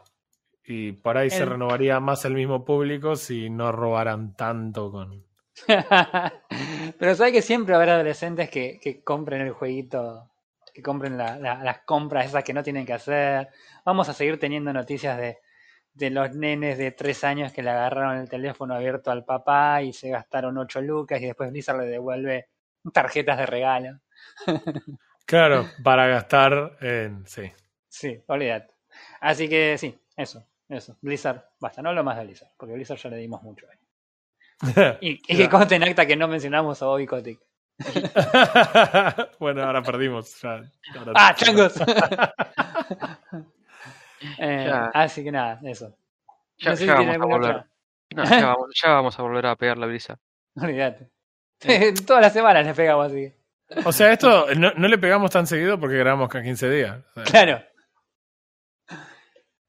[0.65, 5.25] Y por ahí se renovaría más el mismo público si no robaran tanto con...
[6.99, 10.31] Pero sabes que siempre habrá adolescentes que, que compren el jueguito,
[10.73, 13.49] que compren la- la- las compras esas que no tienen que hacer.
[13.85, 15.39] Vamos a seguir teniendo noticias de,
[15.93, 19.93] de los nenes de tres años que le agarraron el teléfono abierto al papá y
[19.93, 22.49] se gastaron ocho lucas y después Blizzard le devuelve
[22.91, 23.99] tarjetas de regalo.
[25.25, 27.25] Claro, para gastar en.
[27.25, 27.49] Sí.
[27.87, 28.73] Sí, olvídate.
[29.21, 30.97] Así que sí, eso, eso.
[30.99, 33.77] Blizzard, basta, no lo más de Blizzard, porque Blizzard ya le dimos mucho ahí.
[35.01, 37.39] Y, y que conste en acta que no mencionamos a Bobby Kotick.
[39.39, 40.41] bueno, ahora perdimos.
[40.41, 40.61] ya.
[40.97, 41.73] Ahora- ¡Ah, changos!
[44.39, 45.95] Eh, así que nada, eso.
[46.57, 47.65] Ya, no sé si ya tiene vamos a volver.
[48.15, 50.19] No, ya, vamos, ya vamos a volver a pegar la brisa.
[50.55, 51.09] Olvídate.
[52.07, 53.33] Todas las semanas le pegamos así.
[53.85, 56.99] O sea, esto no, no le pegamos tan seguido porque grabamos cada 15 días.
[57.11, 57.63] O sea, Claro.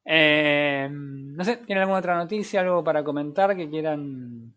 [0.05, 4.55] Eh, no sé, ¿tienen alguna otra noticia, algo para comentar que quieran?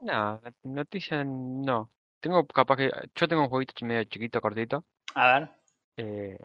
[0.00, 1.90] No, noticia no.
[2.20, 2.90] Tengo capaz que.
[3.14, 4.84] Yo tengo un jueguito medio chiquito, cortito.
[5.14, 5.50] A ver.
[5.96, 6.38] eh,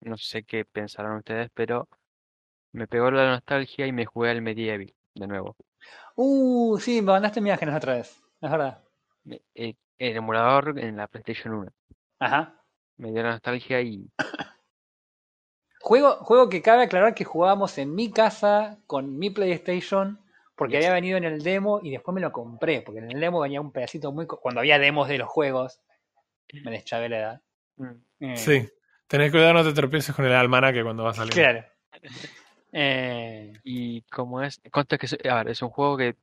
[0.00, 1.88] no sé qué pensarán ustedes, pero
[2.74, 5.56] me pegó la nostalgia y me jugué al Medieval de nuevo.
[6.16, 8.22] Uh, sí, me mandaste imágenes otra vez.
[8.40, 8.82] Es verdad.
[9.24, 11.72] Me- eh, el emulador en la PlayStation 1.
[12.18, 12.60] Ajá.
[12.98, 14.08] Me dio la nostalgia y.
[15.80, 20.18] Juego, juego que cabe aclarar que jugábamos en mi casa con mi PlayStation
[20.56, 23.40] porque había venido en el demo y después me lo compré porque en el demo
[23.40, 24.26] venía un pedacito muy...
[24.26, 25.80] co- Cuando había demos de los juegos,
[26.64, 27.42] me deschavé la edad.
[27.76, 28.68] mm, Eh, Sí.
[29.06, 31.34] Tenés cuidado, no te tropieces con el almanaque cuando va a salir.
[31.34, 31.64] Claro.
[32.76, 36.16] Eh, Y como es, consta que es, a ver, es un juego que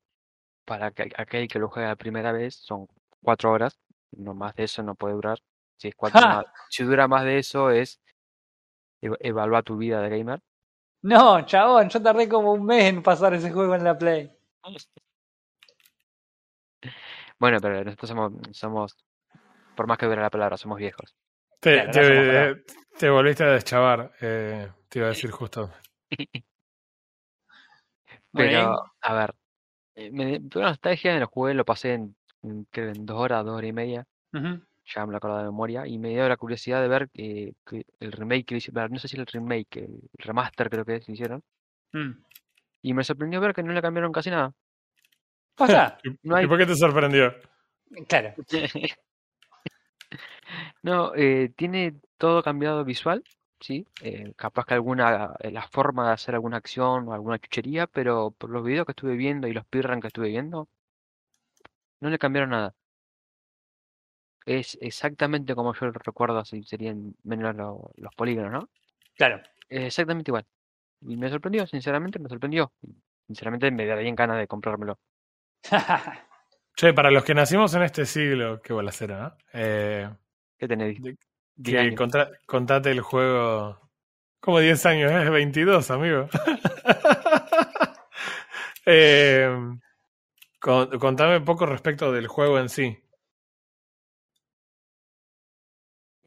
[0.66, 2.88] para que, aquel que lo juega la primera vez son
[3.22, 3.80] cuatro horas,
[4.12, 5.40] no más de eso no puede durar.
[5.78, 6.28] Si es cuatro, ¡Ja!
[6.28, 8.00] más- si dura más de eso es
[9.02, 10.42] ev- evalúa tu vida de gamer.
[11.04, 14.32] no, chabón, yo tardé como un mes en pasar ese juego en la Play.
[17.40, 18.96] Bueno, pero nosotros somos, somos,
[19.76, 21.16] por más que dure la palabra, somos viejos.
[21.62, 22.58] Somos
[23.00, 25.72] te volviste a deschavar, eh, te iba a decir justo.
[28.34, 29.36] Pero, a ver,
[29.96, 33.44] eh, me dio nostalgia, me lo jugué, lo pasé en, en, creo en dos horas,
[33.46, 34.06] dos horas y media.
[34.34, 37.86] Ya me lo acuerdo de memoria, y me dio la curiosidad de ver eh, que
[38.00, 41.12] el remake que hicieron, no sé si el remake, el remaster creo que es, que
[41.14, 41.44] hicieron,
[41.94, 42.12] Mm.
[42.84, 44.54] y me sorprendió ver que no le cambiaron casi nada.
[45.56, 45.98] Posta.
[46.04, 47.34] ¿Y, No hay- y por qué te sorprendió?
[48.08, 48.34] Claro.
[50.84, 53.24] No, eh, tiene todo cambiado visual,
[53.62, 57.88] sí, eh, capaz que alguna, eh, la forma de hacer alguna acción o alguna chuchería,
[57.88, 60.68] pero por los videos que estuve viendo y los speedrun que estuve viendo,
[62.02, 62.76] no le cambiaron nada.
[64.46, 68.70] Es exactamente como yo lo recuerdo, así serían menos lo- los polígonos, ¿no?
[69.16, 69.38] Claro.
[69.70, 70.46] Eh, Exactamente igual.
[71.02, 72.74] Y me sorprendió, sinceramente me sorprendió.
[73.28, 75.00] Sinceramente me daría ganas de comprármelo.
[76.78, 79.38] Che, para los que nacimos en este siglo, qué bolacera, ¿no?
[79.54, 80.10] Eh,
[80.58, 80.98] ¿Qué tenés?
[81.64, 83.80] De- 10 que contra- contate el juego.
[84.40, 86.28] Como 10 años, es 22, amigo.
[88.88, 89.48] Eh,
[90.60, 92.98] con- contame un poco respecto del juego en sí.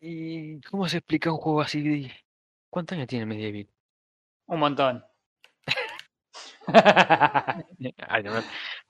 [0.01, 1.83] ¿Y cómo se explica un juego así?
[1.83, 2.13] de-
[2.71, 3.69] ¿Cuántos años tiene Medieval?
[4.47, 5.05] Un montón.
[6.67, 8.43] Ay, no, me-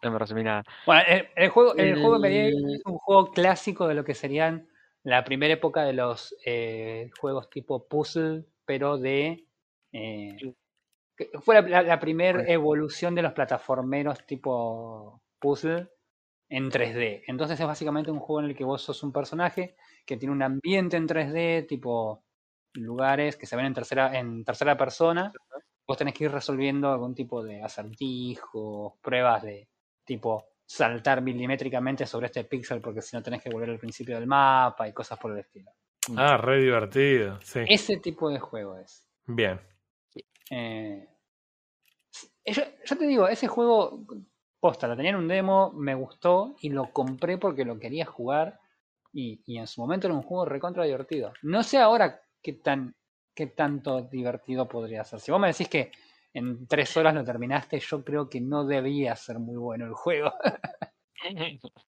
[0.03, 0.63] no me resumí nada.
[0.85, 4.15] Bueno, el, el juego, el juego Medieval El- es un juego clásico de lo que
[4.15, 4.69] serían
[5.05, 9.47] la primera época de los eh, juegos tipo puzzle, pero de...
[9.93, 10.55] eh,
[11.43, 15.89] fue la, la, primera evolución de los plataformeros tipo puzzle
[16.49, 17.23] en 3D.
[17.27, 19.77] Entonces es básicamente un juego en el que vos sos un personaje
[20.07, 22.25] que tiene un ambiente en 3D, tipo
[22.73, 25.33] lugares que se ven en tercera, en tercera persona.
[25.87, 29.69] Vos tenés que ir resolviendo algún tipo de acertijos, pruebas de
[30.05, 34.27] tipo saltar milimétricamente sobre este píxel porque si no tenés que volver al principio del
[34.27, 35.71] mapa y cosas por el estilo.
[36.17, 37.41] Ah, re divertido.
[37.43, 37.61] Sí.
[37.67, 39.07] Ese tipo de juego es.
[39.27, 39.61] Bien.
[40.51, 41.09] Eh,
[42.47, 44.05] yo, yo te digo, ese juego,
[44.61, 48.61] posta, lo tenía en un demo, me gustó y lo compré porque lo quería jugar
[49.13, 51.33] y, y en su momento era un juego recontra divertido.
[51.43, 52.95] No sé ahora qué tan
[53.35, 55.21] qué tanto divertido podría ser.
[55.21, 55.91] Si vos me decís que
[56.35, 60.33] en tres horas lo terminaste, yo creo que no debía ser muy bueno el juego.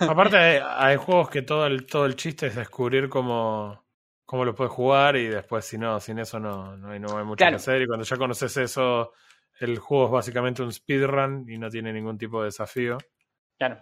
[0.00, 3.84] Aparte, hay, hay juegos que todo el, todo el chiste es descubrir cómo,
[4.24, 7.24] cómo lo puedes jugar y después, si no, sin eso no, no, hay, no hay
[7.24, 7.52] mucho Claro.
[7.52, 7.82] que hacer.
[7.82, 9.12] Y cuando ya conoces eso,
[9.60, 12.98] el juego es básicamente un speedrun y no tiene ningún tipo de desafío.
[13.58, 13.80] Claro.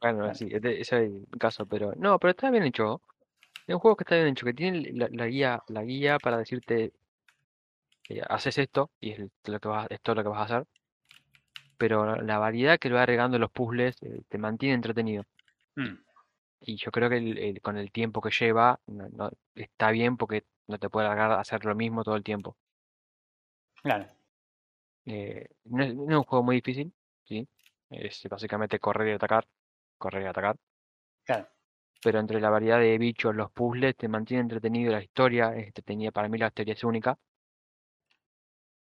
[0.00, 3.00] Bueno, sí, ese es el caso, pero no, pero está bien hecho.
[3.66, 6.36] Es un juego que está bien hecho, que tiene la, la guía, la guía para
[6.36, 6.92] decirte
[8.28, 10.66] haces esto y es lo que vas, es todo lo que vas a hacer.
[11.78, 15.24] Pero la, la variedad que le va agregando los puzzles eh, te mantiene entretenido.
[15.76, 15.94] Mm.
[16.60, 20.16] Y yo creo que el- el- con el tiempo que lleva no- no- está bien
[20.16, 22.56] porque no te puede alargar a hacer lo mismo todo el tiempo.
[23.82, 24.08] Claro.
[25.06, 26.92] Eh, no, es, no es un juego muy difícil,
[27.24, 27.46] ¿sí?
[27.90, 29.46] Es básicamente correr y atacar,
[29.98, 30.56] correr y atacar.
[31.24, 31.48] Claro.
[32.02, 36.10] Pero entre la variedad de bichos, los puzzles, te mantiene entretenido la historia, es entretenida.
[36.10, 37.18] Para mí la historia es única.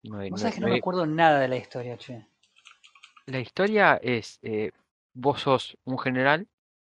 [0.04, 2.26] No hay- Vos no- sabés que no no me acuerdo nada de la historia, che.
[3.26, 4.72] La historia es, eh,
[5.14, 6.48] vos sos un general,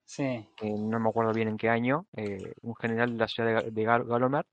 [0.06, 0.48] Sí.
[0.58, 3.72] que no me acuerdo bien en qué año, eh, un general de la ciudad de,
[3.72, 4.46] de Gal- Galomer,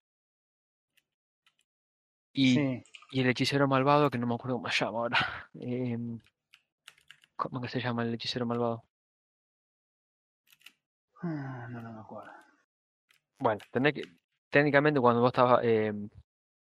[2.32, 2.84] y, Sí.
[3.12, 5.18] y el hechicero malvado, que no me acuerdo cómo se llama ahora.
[5.54, 6.20] em,
[7.36, 8.84] ¿cómo que se llama el hechicero malvado?
[11.22, 12.30] Ah, No, no me acuerdo.
[13.38, 14.02] Bueno, tenés que,
[14.50, 16.08] técnicamente cuando vos estabas, em,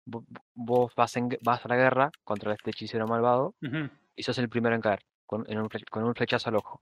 [0.06, 3.56] vos vas, en vas a la guerra contra este hechicero malvado
[4.16, 6.82] y sos el primero en caer, con, en un, fle- con un flechazo al ojo.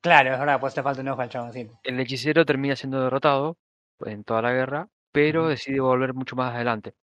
[0.00, 1.78] Claro, es verdad, pues te falta un ojo al chaboncito.
[1.82, 3.56] El hechicero termina siendo derrotado
[4.04, 6.94] en toda la guerra, pero decide volver mucho más adelante.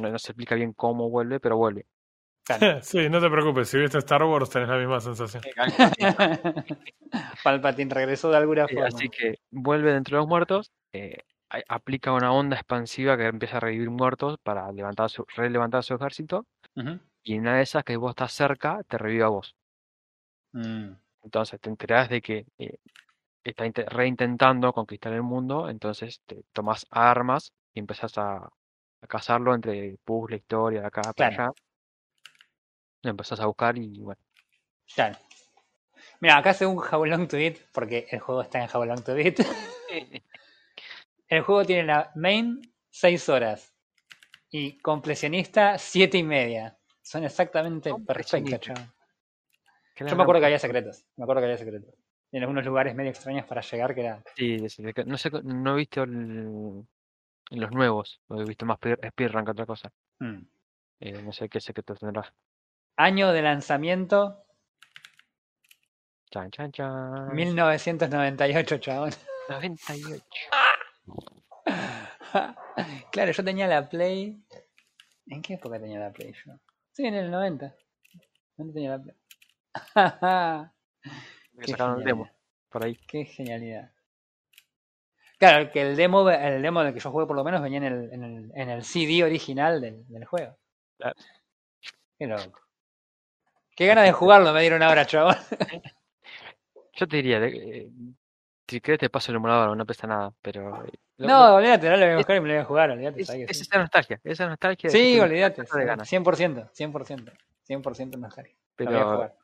[0.00, 1.86] No, no se explica bien cómo vuelve, pero vuelve.
[2.44, 2.80] Claro.
[2.82, 5.42] sí, no te preocupes, si viste Star Wars tenés la misma sensación.
[7.44, 8.88] Palpatine regresó de alguna Eh, forma.
[8.88, 11.18] así que vuelve dentro de los muertos, eh,
[11.68, 16.46] aplica una onda expansiva que empieza a revivir muertos para levantar su, relevantar su ejército,
[16.76, 16.98] Ujú.
[17.22, 19.54] y en una de esas que vos estás cerca, te revive a vos.
[20.52, 20.92] Mm.
[21.24, 22.78] Entonces te enterás de que eh,
[23.44, 29.54] está inte- reintentando conquistar el mundo, entonces te tomas armas y empezás a, a cazarlo
[29.54, 31.42] entre puzzle, historia, acá para Claro.
[31.44, 31.52] allá.
[33.02, 34.20] Lo empezás a buscar y bueno.
[34.94, 35.16] Claro.
[36.20, 39.14] Mira, acá según How Long to Beat, porque el juego está en How Long to
[39.14, 39.38] Beat,
[41.36, 42.60] el juego tiene la main
[42.90, 43.74] 6 horas
[44.50, 46.76] y completionista 7 y media.
[47.00, 48.58] Son exactamente perfectas, Completionista.
[48.58, 48.92] chaval.
[49.94, 51.04] ¿Qué Yo me acuerdo que había secretos.
[51.16, 51.94] Me acuerdo que había secretos.
[52.30, 54.22] Y en algunos lugares medio extraños para llegar que era.
[54.36, 54.56] Sí,
[55.06, 56.86] no sé, no he visto el-
[57.50, 59.92] los nuevos, he visto más speed- speedrun que otra cosa.
[60.20, 60.38] Mm.
[61.00, 62.32] Eh, no sé qué secretos tendrá.
[62.96, 64.38] Año de lanzamiento
[66.30, 67.34] Chan, chan, chan.
[67.34, 69.10] 1998, chabón.
[69.48, 70.24] 98.
[73.12, 74.42] claro, yo tenía la Play.
[75.26, 76.52] ¿En qué época tenía la Play yo?
[76.92, 77.74] Sí, en el 90.
[78.56, 79.16] ¿Dónde tenía la Play?
[81.60, 82.30] Que sacaron el demo,
[82.70, 82.96] por ahí.
[83.06, 83.92] Qué genialidad.
[85.38, 87.84] Claro, que el demo, el demo del que yo jugué por lo menos venía en
[87.84, 90.56] el, en el, en el CD original del, del juego.
[90.96, 91.16] Claro.
[92.18, 92.60] Qué loco.
[93.76, 95.38] Qué ganas de jugarlo me dieron ahora, chaval.
[96.94, 97.90] Yo te diría, eh,
[98.72, 100.84] si querés te paso el emulador, no pesa nada, pero...
[101.18, 103.22] No, olvídate, no lo voy a buscar y me lo voy a jugar, olvídate.
[103.22, 103.62] es, es sí.
[103.62, 104.90] esa nostalgia, esa nostalgia.
[104.90, 105.62] de Sí, olvídate.
[105.62, 106.10] de ganas.
[106.10, 107.32] 100%, 100%.
[107.68, 108.56] 100% nostalgia.
[108.78, 109.34] Lo voy a Pero jugar,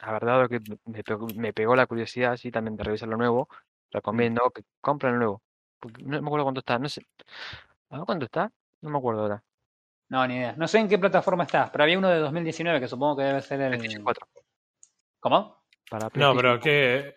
[0.00, 3.48] la verdad que me pegó, me pegó la curiosidad así también de revisar lo nuevo,
[3.90, 5.42] recomiendo que compren lo nuevo.
[5.78, 7.02] Porque no me acuerdo cuánto está, no sé.
[7.90, 8.50] ¿A ver cuánto está?
[8.80, 9.42] No me acuerdo ahora.
[10.08, 10.54] No, ni idea.
[10.56, 13.42] No sé en qué plataforma estás, pero había uno de 2019 que supongo que debe
[13.42, 13.68] ser el.
[13.68, 14.26] PlayStation 4.
[15.20, 15.64] ¿Cómo?
[15.88, 17.14] Para No, pero ¿qué?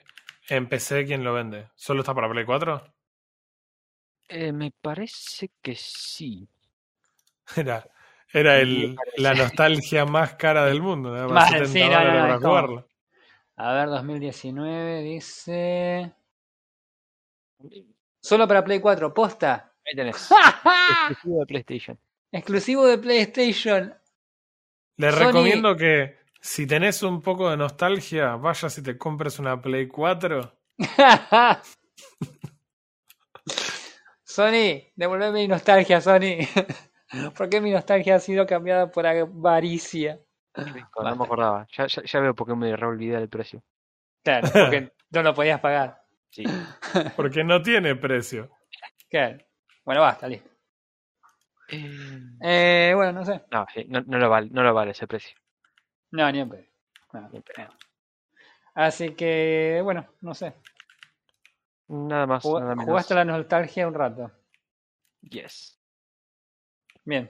[0.50, 1.70] En PC, ¿quién lo vende?
[1.76, 2.94] ¿Solo está para Play 4?
[4.30, 6.48] Eh, me parece que sí.
[7.56, 7.86] Era,
[8.32, 11.12] era el, la nostalgia más cara del mundo.
[11.16, 11.30] ¿no?
[11.30, 12.88] Mal, 70 sí, no, no, para jugarlo.
[13.58, 16.14] A ver, 2019 dice.
[18.20, 19.74] Solo para Play 4, posta.
[19.86, 20.30] Ahí tenés.
[21.10, 22.00] Exclusivo de PlayStation.
[22.32, 23.94] Exclusivo de PlayStation.
[24.98, 26.18] Le Sony- recomiendo que
[26.50, 30.54] si tenés un poco de nostalgia, vayas y te compres una Play 4.
[34.24, 36.38] Sony, devolveme mi nostalgia, Sony.
[37.38, 40.20] ¿Por qué mi nostalgia ha sido cambiada por avaricia?
[40.56, 40.74] No
[41.16, 41.68] me acordaba.
[41.76, 43.64] Ya, ya, ya veo por qué me reolvidé del precio.
[44.24, 46.02] Claro, porque no lo podías pagar.
[46.30, 46.44] Sí.
[47.16, 48.50] Porque no tiene precio.
[49.08, 49.38] Claro.
[49.86, 50.50] Bueno, basta, listo.
[51.70, 52.10] Eh,
[52.42, 53.42] Eh, bueno, no sé.
[53.52, 55.38] no, sí, no, no lo vale, no lo vale ese precio.
[56.14, 56.64] No, ni en pedo.
[57.12, 57.28] No.
[57.30, 57.70] Ni en pedo.
[58.76, 60.54] Así que, bueno, no sé.
[61.88, 62.90] Nada más, Jugá- nada menos.
[62.90, 64.32] Jugaste la nostalgia un rato.
[65.22, 65.80] Yes.
[67.04, 67.30] Bien.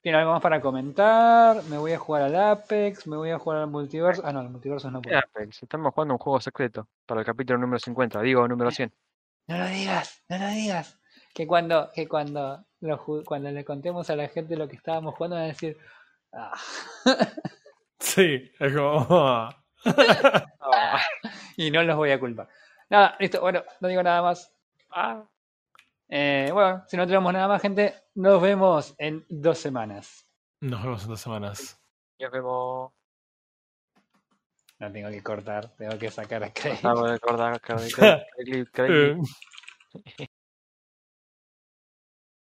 [0.00, 1.64] ¿Tiene algo más para comentar?
[1.64, 4.22] Me voy a jugar al Apex, me voy a jugar al multiverso.
[4.24, 5.18] Ah, no, el multiverso no puedo.
[5.18, 8.92] Apex, estamos jugando un juego secreto para el capítulo número 50, digo número 100.
[9.48, 10.98] No lo digas, no lo digas.
[11.34, 15.36] Que cuando, que cuando, lo cuando le contemos a la gente lo que estábamos jugando,
[15.36, 15.76] van a decir.
[16.32, 16.52] "Ah".
[18.04, 19.48] Sí, es como.
[21.56, 22.48] y no los voy a culpar.
[22.90, 24.52] Nada, listo, bueno, no digo nada más.
[24.90, 25.24] Ah,
[26.08, 30.26] Eh, bueno, si no tenemos nada más, gente, nos vemos en dos semanas.
[30.60, 31.80] Nos vemos en dos semanas.
[32.20, 32.92] nos vemos.
[34.78, 38.26] No tengo que cortar, tengo que sacar a recordar, cada- cada- cada-
[38.72, 39.16] cada- Eh,